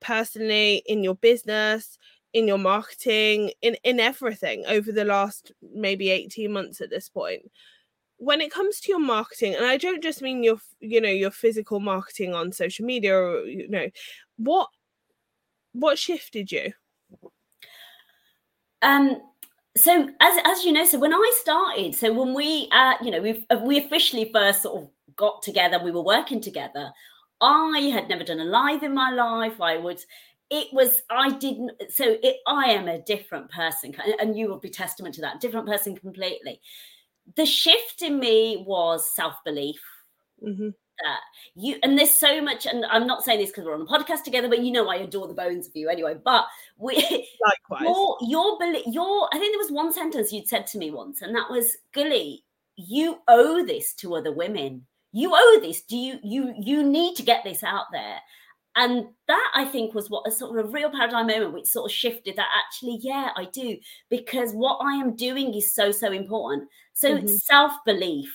personally 0.00 0.82
in 0.86 1.02
your 1.02 1.16
business 1.16 1.98
in 2.36 2.46
your 2.46 2.58
marketing 2.58 3.50
in 3.62 3.78
in 3.82 3.98
everything 3.98 4.62
over 4.68 4.92
the 4.92 5.06
last 5.06 5.52
maybe 5.72 6.10
18 6.10 6.52
months 6.52 6.82
at 6.82 6.90
this 6.90 7.08
point. 7.08 7.50
When 8.18 8.42
it 8.42 8.52
comes 8.52 8.78
to 8.80 8.92
your 8.92 9.00
marketing 9.00 9.54
and 9.54 9.64
i 9.64 9.78
don't 9.78 10.02
just 10.02 10.20
mean 10.20 10.42
your 10.42 10.58
you 10.80 11.00
know 11.00 11.08
your 11.08 11.30
physical 11.30 11.80
marketing 11.80 12.34
on 12.34 12.52
social 12.52 12.84
media 12.84 13.16
or 13.16 13.40
you 13.46 13.68
know 13.70 13.88
what 14.36 14.68
what 15.72 15.98
shifted 15.98 16.52
you? 16.52 16.72
Um 18.82 19.22
so 19.74 20.08
as 20.20 20.38
as 20.44 20.64
you 20.64 20.72
know 20.72 20.84
so 20.84 20.98
when 20.98 21.14
i 21.14 21.32
started 21.40 21.94
so 21.94 22.12
when 22.12 22.34
we 22.34 22.68
uh 22.72 22.94
you 23.02 23.10
know 23.10 23.20
we 23.20 23.46
we 23.62 23.78
officially 23.78 24.30
first 24.32 24.62
sort 24.62 24.82
of 24.82 24.88
got 25.16 25.42
together 25.42 25.78
we 25.82 25.90
were 25.90 26.02
working 26.02 26.40
together 26.40 26.90
i 27.42 27.90
had 27.92 28.08
never 28.08 28.24
done 28.24 28.40
a 28.40 28.44
live 28.44 28.82
in 28.82 28.94
my 28.94 29.10
life. 29.10 29.60
I 29.60 29.76
would 29.76 30.02
it 30.50 30.68
was 30.72 31.02
i 31.10 31.30
didn't 31.32 31.72
so 31.90 32.16
it 32.22 32.36
i 32.46 32.66
am 32.66 32.88
a 32.88 33.02
different 33.02 33.50
person 33.50 33.94
and 34.20 34.36
you 34.36 34.48
will 34.48 34.58
be 34.58 34.70
testament 34.70 35.14
to 35.14 35.20
that 35.20 35.40
different 35.40 35.66
person 35.66 35.96
completely. 35.96 36.60
The 37.34 37.44
shift 37.44 38.02
in 38.02 38.20
me 38.20 38.62
was 38.66 39.12
self-belief. 39.16 39.80
Mm-hmm. 40.46 40.68
uh, 40.68 41.16
you 41.54 41.76
and 41.82 41.98
there's 41.98 42.10
so 42.10 42.42
much 42.42 42.66
and 42.66 42.84
i'm 42.90 43.06
not 43.06 43.24
saying 43.24 43.40
this 43.40 43.48
because 43.48 43.64
we're 43.64 43.74
on 43.74 43.80
a 43.80 43.86
podcast 43.86 44.22
together 44.22 44.50
but 44.50 44.62
you 44.62 44.70
know 44.70 44.86
i 44.90 44.96
adore 44.96 45.26
the 45.26 45.32
bones 45.32 45.66
of 45.66 45.74
you 45.74 45.88
anyway 45.88 46.14
but 46.22 46.44
we 46.76 46.94
likewise. 47.70 47.82
your 47.82 48.18
your 48.20 48.74
your 48.86 49.28
i 49.32 49.38
think 49.38 49.54
there 49.54 49.58
was 49.58 49.72
one 49.72 49.90
sentence 49.90 50.30
you'd 50.30 50.46
said 50.46 50.66
to 50.66 50.76
me 50.76 50.90
once 50.90 51.22
and 51.22 51.34
that 51.34 51.50
was 51.50 51.74
gully 51.94 52.44
you 52.76 53.18
owe 53.26 53.64
this 53.64 53.94
to 53.94 54.14
other 54.14 54.32
women. 54.32 54.86
You 55.12 55.32
owe 55.34 55.60
this. 55.60 55.82
Do 55.82 55.96
you 55.96 56.18
you 56.22 56.54
you 56.58 56.82
need 56.82 57.16
to 57.16 57.22
get 57.22 57.42
this 57.42 57.64
out 57.64 57.86
there 57.90 58.18
and 58.76 59.06
that 59.26 59.50
I 59.54 59.64
think 59.64 59.94
was 59.94 60.10
what 60.10 60.28
a 60.28 60.30
sort 60.30 60.58
of 60.58 60.66
a 60.66 60.68
real 60.68 60.90
paradigm 60.90 61.26
moment 61.26 61.54
which 61.54 61.66
sort 61.66 61.90
of 61.90 61.94
shifted 61.94 62.36
that 62.36 62.48
actually, 62.56 62.98
yeah, 63.00 63.30
I 63.34 63.46
do, 63.46 63.78
because 64.10 64.52
what 64.52 64.78
I 64.82 64.94
am 64.96 65.16
doing 65.16 65.54
is 65.54 65.74
so, 65.74 65.90
so 65.90 66.12
important. 66.12 66.68
So 66.92 67.16
mm-hmm. 67.16 67.26
self-belief. 67.26 68.32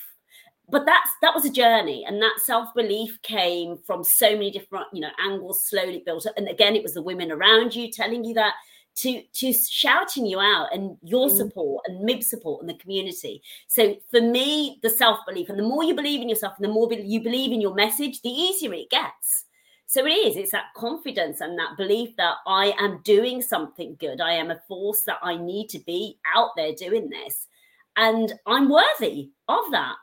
But 0.67 0.85
that's 0.85 1.09
that 1.21 1.35
was 1.35 1.43
a 1.43 1.51
journey, 1.51 2.05
and 2.07 2.21
that 2.21 2.39
self-belief 2.45 3.21
came 3.23 3.77
from 3.85 4.05
so 4.05 4.31
many 4.31 4.51
different, 4.51 4.87
you 4.93 5.01
know, 5.01 5.09
angles 5.21 5.67
slowly 5.67 6.01
built 6.05 6.25
up. 6.25 6.33
And 6.37 6.47
again, 6.47 6.77
it 6.77 6.83
was 6.83 6.93
the 6.93 7.01
women 7.01 7.29
around 7.29 7.75
you 7.75 7.91
telling 7.91 8.23
you 8.23 8.33
that 8.35 8.53
to 8.95 9.21
to 9.33 9.53
shouting 9.53 10.25
you 10.25 10.39
out 10.39 10.73
and 10.73 10.97
your 11.01 11.27
mm. 11.27 11.37
support 11.37 11.83
and 11.87 12.03
MIB 12.03 12.23
support 12.23 12.61
and 12.61 12.69
the 12.69 12.77
community. 12.81 13.41
So 13.67 13.97
for 14.09 14.21
me, 14.21 14.79
the 14.81 14.89
self 14.89 15.19
belief 15.27 15.49
and 15.49 15.59
the 15.59 15.63
more 15.63 15.83
you 15.83 15.93
believe 15.93 16.21
in 16.21 16.29
yourself 16.29 16.53
and 16.57 16.63
the 16.63 16.73
more 16.73 16.91
you 16.91 17.21
believe 17.21 17.51
in 17.51 17.61
your 17.61 17.73
message, 17.73 18.21
the 18.21 18.29
easier 18.29 18.73
it 18.73 18.89
gets. 18.89 19.45
So 19.91 20.05
it 20.05 20.11
is, 20.11 20.37
it's 20.37 20.51
that 20.51 20.73
confidence 20.73 21.41
and 21.41 21.59
that 21.59 21.75
belief 21.75 22.15
that 22.15 22.35
I 22.47 22.73
am 22.79 23.01
doing 23.03 23.41
something 23.41 23.97
good. 23.99 24.21
I 24.21 24.31
am 24.31 24.49
a 24.49 24.61
force 24.65 25.01
that 25.01 25.19
I 25.21 25.35
need 25.35 25.67
to 25.67 25.79
be 25.79 26.17
out 26.33 26.51
there 26.55 26.71
doing 26.71 27.09
this. 27.09 27.49
And 27.97 28.31
I'm 28.47 28.69
worthy 28.69 29.31
of 29.49 29.59
that. 29.71 29.95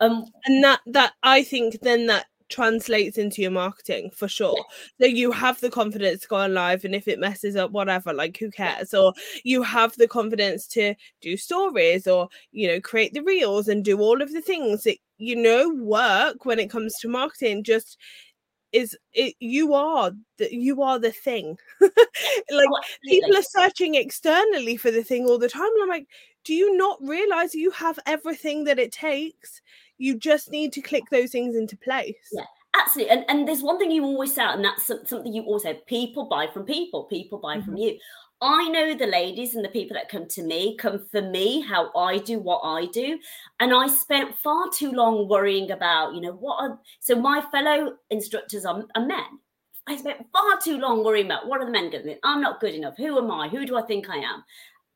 Um, 0.00 0.24
and 0.46 0.64
that 0.64 0.80
that 0.86 1.12
I 1.22 1.44
think 1.44 1.78
then 1.82 2.08
that 2.08 2.26
translates 2.48 3.18
into 3.18 3.40
your 3.40 3.52
marketing 3.52 4.10
for 4.16 4.26
sure. 4.26 4.58
So 5.00 5.06
you 5.06 5.30
have 5.30 5.60
the 5.60 5.70
confidence 5.70 6.22
to 6.22 6.28
go 6.28 6.36
on 6.38 6.52
live, 6.52 6.84
and 6.84 6.92
if 6.92 7.06
it 7.06 7.20
messes 7.20 7.54
up, 7.54 7.70
whatever, 7.70 8.12
like 8.12 8.36
who 8.36 8.50
cares? 8.50 8.94
Or 8.94 9.14
you 9.44 9.62
have 9.62 9.94
the 9.94 10.08
confidence 10.08 10.66
to 10.68 10.96
do 11.20 11.36
stories, 11.36 12.08
or 12.08 12.28
you 12.50 12.66
know, 12.66 12.80
create 12.80 13.14
the 13.14 13.22
reels 13.22 13.68
and 13.68 13.84
do 13.84 14.00
all 14.00 14.20
of 14.20 14.32
the 14.32 14.42
things 14.42 14.82
that 14.82 14.96
you 15.18 15.36
know 15.36 15.72
work 15.72 16.44
when 16.44 16.58
it 16.58 16.68
comes 16.68 16.96
to 16.98 17.06
marketing. 17.08 17.62
Just 17.62 17.96
is 18.72 18.96
it, 19.12 19.34
you 19.40 19.74
are 19.74 20.12
the, 20.38 20.54
you 20.54 20.82
are 20.82 20.98
the 20.98 21.12
thing. 21.12 21.58
Like 22.50 22.68
oh, 22.70 22.80
people 23.04 23.36
are 23.36 23.42
searching 23.42 23.94
externally 23.94 24.76
for 24.76 24.90
the 24.90 25.02
thing 25.02 25.26
all 25.26 25.38
the 25.38 25.48
time 25.48 25.62
and 25.62 25.82
i'm 25.82 25.88
like 25.88 26.06
do 26.44 26.54
you 26.54 26.76
not 26.76 26.98
realize 27.00 27.54
you 27.54 27.70
have 27.70 27.98
everything 28.04 28.64
that 28.64 28.78
it 28.78 28.90
takes? 28.90 29.62
You 29.98 30.18
just 30.18 30.50
need 30.50 30.72
to 30.72 30.82
click 30.82 31.04
those 31.10 31.30
things 31.30 31.54
into 31.56 31.76
place. 31.76 32.16
Yeah 32.32 32.44
absolutely 32.74 33.10
and, 33.10 33.24
and 33.28 33.46
there's 33.46 33.62
one 33.62 33.78
thing 33.78 33.90
you 33.90 34.04
always 34.04 34.34
say 34.34 34.42
and 34.42 34.64
that's 34.64 34.86
something 34.86 35.32
you 35.32 35.42
always 35.42 35.62
say 35.62 35.80
people 35.86 36.24
buy 36.24 36.46
from 36.46 36.64
people 36.64 37.04
people 37.04 37.38
buy 37.38 37.56
mm-hmm. 37.56 37.66
from 37.66 37.76
you 37.76 37.98
I 38.42 38.68
know 38.68 38.94
the 38.94 39.06
ladies 39.06 39.54
and 39.54 39.64
the 39.64 39.68
people 39.68 39.94
that 39.94 40.08
come 40.08 40.26
to 40.26 40.42
me 40.42 40.76
come 40.76 41.06
for 41.12 41.22
me, 41.22 41.60
how 41.60 41.92
I 41.96 42.18
do 42.18 42.40
what 42.40 42.60
I 42.64 42.86
do. 42.86 43.18
And 43.60 43.72
I 43.72 43.86
spent 43.86 44.34
far 44.34 44.68
too 44.74 44.90
long 44.90 45.28
worrying 45.28 45.70
about, 45.70 46.14
you 46.14 46.20
know, 46.20 46.32
what 46.32 46.60
are 46.60 46.78
so 46.98 47.14
my 47.14 47.40
fellow 47.52 47.94
instructors 48.10 48.64
are, 48.66 48.84
are 48.96 49.06
men. 49.06 49.38
I 49.86 49.96
spent 49.96 50.26
far 50.32 50.58
too 50.60 50.78
long 50.78 51.04
worrying 51.04 51.26
about 51.26 51.46
what 51.46 51.60
are 51.60 51.66
the 51.66 51.72
men 51.72 51.90
going 51.90 52.02
to 52.02 52.08
think? 52.10 52.20
I'm 52.24 52.40
not 52.40 52.60
good 52.60 52.74
enough. 52.74 52.96
Who 52.96 53.16
am 53.18 53.30
I? 53.30 53.48
Who 53.48 53.64
do 53.64 53.78
I 53.78 53.82
think 53.82 54.10
I 54.10 54.16
am? 54.16 54.44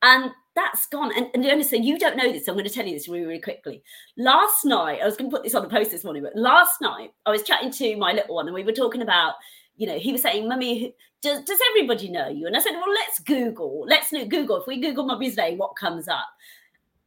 And 0.02 0.32
that's 0.56 0.86
gone. 0.88 1.12
And, 1.16 1.28
and 1.34 1.44
honestly, 1.46 1.78
you 1.78 1.98
don't 1.98 2.16
know 2.16 2.32
this. 2.32 2.46
So 2.46 2.52
I'm 2.52 2.58
going 2.58 2.68
to 2.68 2.74
tell 2.74 2.86
you 2.86 2.94
this 2.94 3.08
really, 3.08 3.26
really 3.26 3.40
quickly. 3.40 3.82
Last 4.16 4.64
night, 4.64 5.00
I 5.02 5.06
was 5.06 5.16
going 5.16 5.30
to 5.30 5.36
put 5.36 5.44
this 5.44 5.54
on 5.54 5.64
a 5.64 5.68
post 5.68 5.90
this 5.92 6.04
morning, 6.04 6.22
but 6.22 6.36
last 6.36 6.80
night 6.80 7.10
I 7.26 7.30
was 7.30 7.42
chatting 7.42 7.70
to 7.72 7.96
my 7.96 8.12
little 8.12 8.34
one 8.34 8.46
and 8.46 8.54
we 8.54 8.64
were 8.64 8.72
talking 8.72 9.02
about 9.02 9.34
you 9.76 9.86
know, 9.86 9.98
he 9.98 10.12
was 10.12 10.22
saying, 10.22 10.48
Mummy, 10.48 10.94
does, 11.22 11.44
does 11.44 11.58
everybody 11.70 12.08
know 12.08 12.28
you? 12.28 12.46
And 12.46 12.56
I 12.56 12.60
said, 12.60 12.72
Well, 12.72 12.92
let's 12.92 13.18
Google. 13.20 13.84
Let's 13.86 14.10
Google. 14.10 14.56
If 14.56 14.66
we 14.66 14.80
Google 14.80 15.04
Mummy's 15.06 15.36
name, 15.36 15.58
what 15.58 15.76
comes 15.76 16.08
up? 16.08 16.28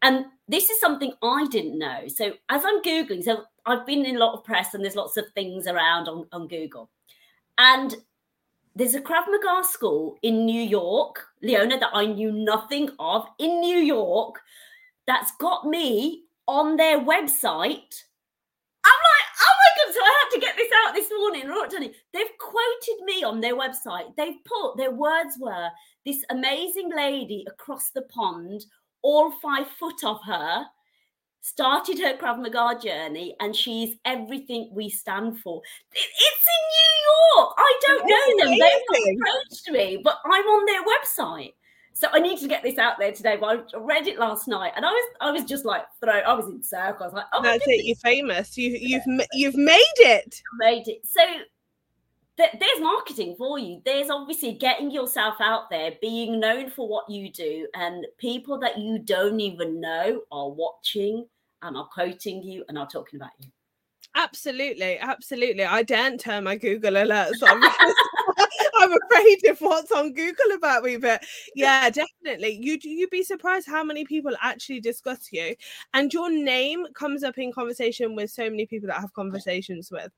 And 0.01 0.25
this 0.47 0.69
is 0.69 0.79
something 0.79 1.13
I 1.21 1.47
didn't 1.51 1.77
know. 1.77 2.07
So 2.07 2.33
as 2.49 2.63
I'm 2.65 2.81
Googling, 2.81 3.23
so 3.23 3.43
I've 3.65 3.85
been 3.85 4.05
in 4.05 4.15
a 4.15 4.19
lot 4.19 4.37
of 4.37 4.43
press 4.43 4.73
and 4.73 4.83
there's 4.83 4.95
lots 4.95 5.17
of 5.17 5.25
things 5.35 5.67
around 5.67 6.07
on, 6.07 6.25
on 6.31 6.47
Google. 6.47 6.89
And 7.57 7.95
there's 8.75 8.95
a 8.95 9.01
Krav 9.01 9.25
Maga 9.27 9.67
school 9.67 10.17
in 10.21 10.45
New 10.45 10.61
York, 10.61 11.25
Leona, 11.41 11.77
that 11.79 11.89
I 11.93 12.05
knew 12.05 12.31
nothing 12.31 12.89
of 12.97 13.25
in 13.37 13.59
New 13.59 13.77
York, 13.77 14.39
that's 15.05 15.31
got 15.39 15.65
me 15.65 16.23
on 16.47 16.77
their 16.77 16.99
website 16.99 18.03
like, 18.89 19.27
oh 19.41 19.55
my 19.59 19.71
god! 19.77 19.93
So 19.93 19.99
I 20.01 20.13
had 20.23 20.29
to 20.35 20.39
get 20.39 20.55
this 20.55 20.71
out 20.85 20.93
this 20.95 21.09
morning. 21.17 21.47
They've 22.13 22.37
quoted 22.39 23.05
me 23.05 23.23
on 23.23 23.41
their 23.41 23.55
website. 23.55 24.15
They've 24.17 24.43
put 24.45 24.77
their 24.77 24.91
words 24.91 25.37
were 25.39 25.69
this 26.05 26.23
amazing 26.29 26.89
lady 26.95 27.45
across 27.47 27.91
the 27.91 28.03
pond, 28.03 28.65
all 29.01 29.31
five 29.41 29.67
foot 29.79 30.03
of 30.03 30.21
her, 30.25 30.65
started 31.41 31.99
her 31.99 32.17
Krav 32.17 32.41
Maga 32.41 32.79
journey, 32.81 33.35
and 33.39 33.55
she's 33.55 33.95
everything 34.05 34.69
we 34.73 34.89
stand 34.89 35.39
for. 35.39 35.61
It's 35.93 36.47
in 36.47 36.63
New 36.75 37.41
York. 37.41 37.53
I 37.57 37.79
don't 37.81 38.05
know 38.07 38.43
them. 38.43 38.59
They've 38.59 39.15
approached 39.15 39.69
me, 39.71 40.01
but 40.03 40.19
I'm 40.25 40.45
on 40.45 40.65
their 40.65 40.83
website. 40.83 41.53
So 41.99 42.07
I 42.13 42.19
need 42.21 42.39
to 42.39 42.47
get 42.47 42.63
this 42.63 42.77
out 42.77 42.97
there 42.97 43.11
today. 43.11 43.35
But 43.37 43.67
I 43.75 43.77
read 43.77 44.07
it 44.07 44.17
last 44.17 44.47
night, 44.47 44.71
and 44.77 44.85
I 44.85 44.89
was 44.89 45.09
I 45.19 45.31
was 45.31 45.43
just 45.43 45.65
like 45.65 45.83
throw. 45.99 46.19
I 46.19 46.33
was 46.33 46.47
in 46.47 46.63
circles. 46.63 47.13
Like, 47.13 47.25
oh, 47.33 47.43
that's 47.43 47.67
it. 47.67 47.83
You're 47.83 47.97
famous. 47.97 48.57
You 48.57 48.71
you've 48.79 49.03
you've 49.33 49.57
made 49.57 49.83
it. 49.97 50.41
Made 50.59 50.87
it. 50.87 51.05
So 51.05 51.21
there's 52.37 52.79
marketing 52.79 53.35
for 53.37 53.59
you. 53.59 53.81
There's 53.83 54.09
obviously 54.09 54.53
getting 54.53 54.91
yourself 54.91 55.35
out 55.41 55.69
there, 55.69 55.91
being 56.01 56.39
known 56.39 56.69
for 56.69 56.87
what 56.87 57.09
you 57.09 57.33
do, 57.33 57.67
and 57.73 58.07
people 58.17 58.57
that 58.59 58.77
you 58.77 58.99
don't 58.99 59.41
even 59.41 59.81
know 59.81 60.21
are 60.31 60.49
watching 60.49 61.27
and 61.61 61.75
are 61.75 61.89
quoting 61.93 62.41
you 62.41 62.63
and 62.69 62.77
are 62.77 62.87
talking 62.87 63.19
about 63.19 63.31
you. 63.39 63.49
Absolutely, 64.15 64.97
absolutely. 64.99 65.65
I 65.65 65.83
daren't 65.83 66.21
turn 66.21 66.45
my 66.45 66.55
Google 66.55 66.93
alerts 66.93 67.43
on 67.47 67.59
I'm 68.79 68.91
afraid 68.91 69.45
of 69.49 69.59
what's 69.59 69.91
on 69.91 70.13
Google 70.13 70.51
about 70.55 70.83
me. 70.83 70.97
But 70.97 71.23
yeah, 71.55 71.89
definitely. 71.89 72.59
You 72.61 72.77
you'd 72.81 73.09
be 73.09 73.23
surprised 73.23 73.67
how 73.67 73.83
many 73.83 74.05
people 74.05 74.31
actually 74.41 74.79
discuss 74.79 75.31
you, 75.31 75.55
and 75.93 76.13
your 76.13 76.31
name 76.31 76.85
comes 76.93 77.23
up 77.23 77.37
in 77.37 77.51
conversation 77.51 78.15
with 78.15 78.31
so 78.31 78.49
many 78.49 78.65
people 78.65 78.87
that 78.87 78.97
I 78.97 79.01
have 79.01 79.13
conversations 79.13 79.91
with. 79.91 80.11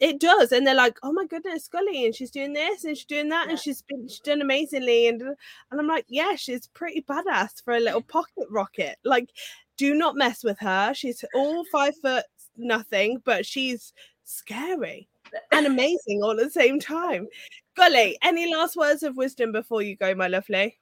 It 0.00 0.20
does, 0.20 0.52
and 0.52 0.66
they're 0.66 0.74
like, 0.74 0.98
"Oh 1.02 1.12
my 1.12 1.26
goodness, 1.26 1.68
Gully, 1.68 2.04
and 2.04 2.14
she's 2.14 2.30
doing 2.30 2.52
this 2.52 2.84
and 2.84 2.96
she's 2.96 3.06
doing 3.06 3.28
that, 3.30 3.46
yeah. 3.46 3.50
and 3.52 3.58
she's 3.58 3.82
been 3.82 4.08
she's 4.08 4.20
done 4.20 4.42
amazingly." 4.42 5.08
And 5.08 5.22
and 5.22 5.80
I'm 5.80 5.86
like, 5.86 6.06
"Yeah, 6.08 6.34
she's 6.36 6.66
pretty 6.68 7.02
badass 7.02 7.62
for 7.64 7.74
a 7.74 7.80
little 7.80 8.02
pocket 8.02 8.46
rocket." 8.50 8.96
Like, 9.04 9.30
do 9.76 9.94
not 9.94 10.16
mess 10.16 10.44
with 10.44 10.58
her. 10.60 10.92
She's 10.94 11.24
all 11.34 11.64
five 11.72 11.94
foot 12.02 12.24
nothing, 12.56 13.22
but 13.24 13.46
she's 13.46 13.92
scary 14.24 15.08
and 15.52 15.66
amazing 15.66 16.22
all 16.22 16.32
at 16.32 16.36
the 16.38 16.50
same 16.50 16.78
time. 16.78 17.28
Gully, 17.78 18.18
any 18.22 18.52
last 18.52 18.76
words 18.76 19.02
of 19.02 19.16
wisdom 19.16 19.52
before 19.52 19.82
you 19.82 19.96
go, 19.96 20.14
my 20.14 20.28
lovely? 20.28 20.78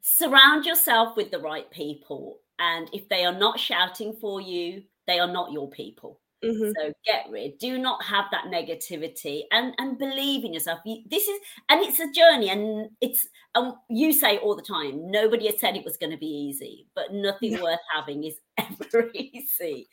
Surround 0.00 0.66
yourself 0.66 1.16
with 1.16 1.30
the 1.30 1.38
right 1.38 1.70
people. 1.70 2.38
And 2.58 2.90
if 2.92 3.08
they 3.08 3.24
are 3.24 3.36
not 3.36 3.58
shouting 3.58 4.12
for 4.20 4.40
you, 4.40 4.82
they 5.06 5.18
are 5.18 5.32
not 5.32 5.52
your 5.52 5.70
people. 5.70 6.20
Mm-hmm. 6.44 6.72
So 6.76 6.92
get 7.06 7.26
rid. 7.30 7.58
Do 7.58 7.78
not 7.78 8.04
have 8.04 8.26
that 8.30 8.46
negativity 8.46 9.42
and 9.50 9.74
and 9.78 9.98
believe 9.98 10.44
in 10.44 10.52
yourself. 10.52 10.80
You, 10.84 11.02
this 11.06 11.26
is 11.26 11.40
and 11.70 11.80
it's 11.82 12.00
a 12.00 12.10
journey, 12.12 12.50
and 12.50 12.90
it's 13.00 13.26
um, 13.54 13.76
you 13.88 14.12
say 14.12 14.38
all 14.38 14.54
the 14.54 14.62
time. 14.62 15.10
Nobody 15.10 15.46
has 15.46 15.58
said 15.58 15.74
it 15.74 15.84
was 15.84 15.96
going 15.96 16.12
to 16.12 16.18
be 16.18 16.26
easy, 16.26 16.86
but 16.94 17.12
nothing 17.12 17.60
worth 17.62 17.80
having 17.94 18.24
is 18.24 18.34
ever 18.58 19.10
easy. 19.14 19.88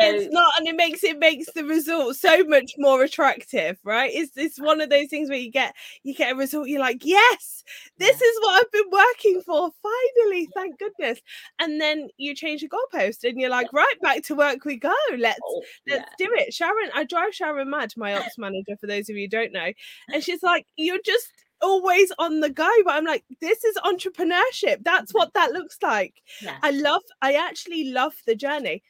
So, 0.00 0.06
it's 0.06 0.32
not, 0.32 0.52
and 0.58 0.66
it 0.66 0.76
makes 0.76 1.04
it 1.04 1.18
makes 1.18 1.52
the 1.52 1.64
result 1.64 2.16
so 2.16 2.42
much 2.44 2.72
more 2.78 3.02
attractive, 3.02 3.78
right? 3.84 4.10
It's 4.12 4.36
it's 4.36 4.60
uh, 4.60 4.64
one 4.64 4.80
of 4.80 4.90
those 4.90 5.08
things 5.08 5.28
where 5.28 5.38
you 5.38 5.50
get 5.50 5.74
you 6.02 6.14
get 6.14 6.32
a 6.32 6.36
result, 6.36 6.68
you're 6.68 6.80
like, 6.80 7.04
yes, 7.04 7.64
this 7.98 8.20
yeah. 8.20 8.26
is 8.26 8.40
what 8.40 8.62
I've 8.62 8.72
been 8.72 8.90
working 8.90 9.42
for. 9.44 9.70
Finally, 9.82 10.48
thank 10.54 10.78
goodness. 10.78 11.20
And 11.58 11.80
then 11.80 12.08
you 12.16 12.34
change 12.34 12.62
the 12.62 12.68
goalpost, 12.68 13.28
and 13.28 13.40
you're 13.40 13.50
like, 13.50 13.72
right, 13.72 14.00
back 14.00 14.22
to 14.24 14.34
work 14.34 14.64
we 14.64 14.76
go. 14.76 14.94
Let's 15.16 15.40
oh, 15.44 15.62
let's 15.86 16.10
do 16.18 16.28
it. 16.30 16.54
Sharon, 16.54 16.90
I 16.94 17.04
drive 17.04 17.34
Sharon 17.34 17.70
mad, 17.70 17.92
my 17.96 18.14
ops 18.14 18.38
manager, 18.38 18.76
for 18.80 18.86
those 18.86 19.08
of 19.08 19.16
you 19.16 19.24
who 19.24 19.28
don't 19.28 19.52
know, 19.52 19.72
and 20.12 20.24
she's 20.24 20.42
like, 20.42 20.66
you're 20.76 21.02
just 21.04 21.30
always 21.62 22.12
on 22.18 22.40
the 22.40 22.50
go 22.50 22.68
but 22.84 22.94
i'm 22.94 23.04
like 23.04 23.24
this 23.40 23.64
is 23.64 23.76
entrepreneurship. 23.84 24.82
That's 24.82 25.12
what 25.12 25.34
that 25.34 25.52
looks 25.52 25.78
like. 25.82 26.14
Yeah. 26.42 26.58
i 26.62 26.70
love 26.70 27.02
i 27.22 27.34
actually 27.34 27.90
love 27.92 28.14
the 28.26 28.34
journey 28.34 28.82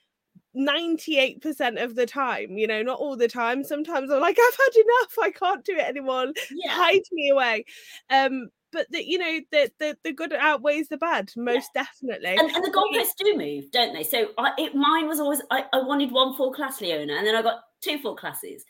98% 0.56 1.82
of 1.82 1.94
the 1.94 2.06
time 2.06 2.56
you 2.58 2.66
know 2.66 2.82
not 2.82 2.98
all 2.98 3.16
the 3.16 3.28
time. 3.28 3.62
Sometimes 3.64 4.10
i'm 4.10 4.20
like 4.20 4.38
i've 4.40 4.58
had 4.58 4.82
enough. 4.82 5.14
I 5.22 5.30
can't 5.30 5.64
do 5.64 5.76
it 5.76 5.84
anymore. 5.84 6.26
Yeah. 6.50 6.72
hide 6.72 7.02
me 7.12 7.30
away. 7.30 7.64
Um 8.10 8.48
but 8.72 8.86
the, 8.90 9.06
you 9.06 9.18
know 9.18 9.40
the, 9.50 9.70
the 9.78 9.96
the 10.04 10.12
good 10.12 10.32
outweighs 10.32 10.88
the 10.88 10.96
bad 10.96 11.30
most 11.36 11.70
yeah. 11.74 11.82
definitely. 11.82 12.36
And, 12.38 12.50
and 12.50 12.64
the 12.64 12.70
goalposts 12.70 13.16
do 13.18 13.36
move 13.36 13.70
don't 13.70 13.94
they? 13.94 14.04
So 14.04 14.28
I, 14.38 14.52
it, 14.58 14.74
mine 14.74 15.06
was 15.06 15.20
always 15.20 15.42
I, 15.50 15.64
I 15.72 15.82
wanted 15.82 16.10
one 16.10 16.36
full 16.36 16.52
class 16.52 16.80
leona 16.80 17.14
and 17.14 17.26
then 17.26 17.34
i 17.34 17.42
got 17.42 17.60
two 17.80 17.98
full 17.98 18.16
classes. 18.16 18.64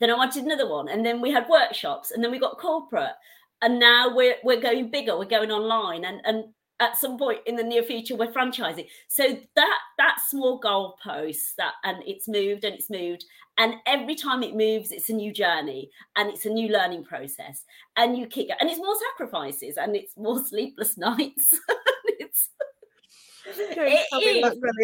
Then 0.00 0.10
i 0.10 0.14
wanted 0.14 0.44
another 0.44 0.68
one 0.68 0.88
and 0.88 1.04
then 1.04 1.20
we 1.20 1.30
had 1.30 1.48
workshops 1.48 2.10
and 2.10 2.22
then 2.22 2.30
we 2.30 2.38
got 2.38 2.58
corporate 2.58 3.14
and 3.62 3.78
now 3.78 4.14
we're 4.14 4.36
we're 4.44 4.60
going 4.60 4.90
bigger 4.90 5.16
we're 5.16 5.24
going 5.24 5.50
online 5.50 6.04
and 6.04 6.20
and 6.24 6.44
at 6.80 6.96
some 6.96 7.18
point 7.18 7.40
in 7.46 7.56
the 7.56 7.62
near 7.62 7.82
future 7.82 8.14
we're 8.14 8.32
franchising 8.32 8.86
so 9.08 9.36
that 9.56 9.78
that 9.98 10.18
small 10.28 10.60
goalpost 10.60 11.54
that 11.56 11.72
and 11.84 12.02
it's 12.06 12.28
moved 12.28 12.64
and 12.64 12.74
it's 12.74 12.90
moved 12.90 13.24
and 13.58 13.74
every 13.86 14.14
time 14.14 14.42
it 14.42 14.54
moves 14.54 14.92
it's 14.92 15.10
a 15.10 15.12
new 15.12 15.32
journey 15.32 15.90
and 16.16 16.30
it's 16.30 16.46
a 16.46 16.50
new 16.50 16.68
learning 16.68 17.04
process 17.04 17.64
and 17.96 18.16
you 18.16 18.26
keep 18.26 18.48
and 18.60 18.70
it's 18.70 18.78
more 18.78 18.96
sacrifices 19.10 19.76
and 19.76 19.96
it's 19.96 20.16
more 20.16 20.44
sleepless 20.44 20.96
nights 20.96 21.58
it's 22.20 22.50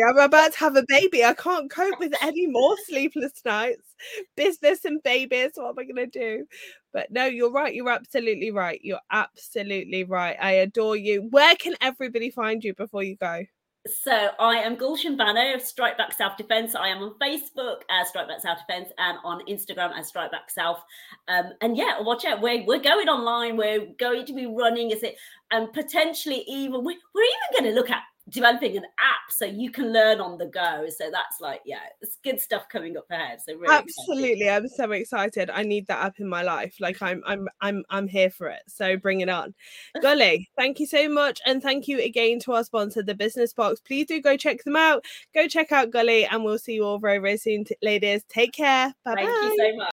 I'm 0.09 0.19
about 0.19 0.53
to 0.53 0.59
have 0.59 0.77
a 0.77 0.85
baby. 0.89 1.25
I 1.25 1.35
can't 1.35 1.71
cope 1.71 1.99
with 1.99 2.15
any 2.23 2.47
more 2.47 2.77
sleepless 2.87 3.33
nights. 3.45 3.95
Business 4.37 4.85
and 4.85 5.03
babies. 5.03 5.53
What 5.55 5.71
am 5.71 5.79
I 5.79 5.85
going 5.85 6.11
to 6.11 6.19
do? 6.19 6.47
But 6.94 7.11
no, 7.11 7.26
you're 7.26 7.50
right. 7.50 7.74
You're 7.74 7.90
absolutely 7.90 8.52
right. 8.52 8.80
You're 8.83 9.00
absolutely 9.11 10.04
right. 10.04 10.37
I 10.40 10.52
adore 10.52 10.96
you. 10.96 11.28
Where 11.30 11.57
can 11.57 11.74
everybody 11.80 12.30
find 12.30 12.64
you 12.64 12.72
before 12.72 13.02
you 13.02 13.16
go? 13.16 13.44
So 13.87 14.30
I 14.38 14.54
am 14.54 14.76
Gulshen 14.76 15.18
Bano 15.18 15.54
of 15.54 15.61
Strike 15.61 15.98
Back 15.98 16.14
Self 16.14 16.38
Defense. 16.38 16.74
I 16.74 16.88
am 16.88 17.02
on 17.02 17.14
Facebook 17.20 17.83
as 17.90 18.09
Strike 18.09 18.28
Back 18.28 18.40
Self 18.40 18.61
Defense 18.66 18.90
and 18.96 19.18
on 19.24 19.44
Instagram 19.46 19.92
as 19.98 20.09
Strike 20.09 20.30
Back 20.30 20.48
Self. 20.48 20.83
Um, 21.28 21.50
and 21.61 21.76
yeah, 21.76 22.00
watch 22.00 22.24
out. 22.24 22.40
We're, 22.40 22.64
we're 22.64 22.78
going 22.78 23.09
online. 23.09 23.59
We're 23.59 23.87
going 23.98 24.24
to 24.24 24.33
be 24.33 24.46
running 24.46 24.90
as 24.92 25.02
it 25.02 25.16
and 25.50 25.70
potentially 25.72 26.44
even 26.46 26.83
we're, 26.83 26.96
we're 27.14 27.24
even 27.24 27.62
going 27.62 27.74
to 27.74 27.78
look 27.78 27.90
at 27.90 28.04
developing 28.29 28.77
an 28.77 28.85
app 28.85 29.31
so 29.31 29.45
you 29.45 29.71
can 29.71 29.93
learn 29.93 30.21
on 30.21 30.39
the 30.39 30.47
go. 30.47 30.87
So 30.89 31.11
that's 31.11 31.41
like, 31.41 31.61
yeah, 31.65 31.81
it's 32.01 32.19
good 32.25 32.41
stuff 32.41 32.69
coming 32.71 32.97
up 32.97 33.07
ahead. 33.11 33.41
So 33.47 33.55
really 33.55 33.75
absolutely, 33.75 34.33
excited. 34.43 34.63
I'm 34.63 34.69
so 34.69 34.91
excited. 34.93 35.51
I 35.51 35.63
need 35.63 35.87
that 35.89 36.05
app 36.05 36.21
in 36.21 36.29
my 36.29 36.43
life. 36.43 36.77
Like 36.81 37.03
I'm, 37.03 37.23
I'm, 37.27 37.49
I'm, 37.61 37.85
I'm 37.91 38.09
here 38.09 38.31
for 38.31 38.49
it. 38.49 38.63
So 38.67 38.97
bring 38.97 39.21
it 39.21 39.29
on, 39.29 39.55
Gully. 40.03 40.49
thank 40.57 40.81
you 40.81 40.87
so 40.87 41.09
much, 41.09 41.41
and 41.47 41.63
thank 41.63 41.89
you 41.89 42.01
again 42.01 42.39
to 42.41 42.53
our 42.53 42.65
sponsor, 42.65 43.03
the 43.03 43.15
Business 43.15 43.53
Box. 43.53 43.81
Please 43.81 44.07
do 44.07 44.21
go 44.21 44.37
check 44.37 44.65
them 44.65 44.77
out. 44.77 45.05
Go 45.35 45.47
check 45.47 45.73
out 45.73 45.91
Gully, 45.91 46.25
and 46.25 46.45
we'll 46.45 46.59
see 46.59 46.75
you 46.75 46.85
all 46.85 46.99
very, 46.99 47.19
very 47.19 47.37
soon, 47.37 47.65
t- 47.65 47.77
ladies. 47.83 48.25
Take 48.29 48.53
care. 48.53 48.95
Bye. 49.05 49.15
Thank 49.17 49.29
you 49.29 49.57
so 49.59 49.77
much. 49.77 49.83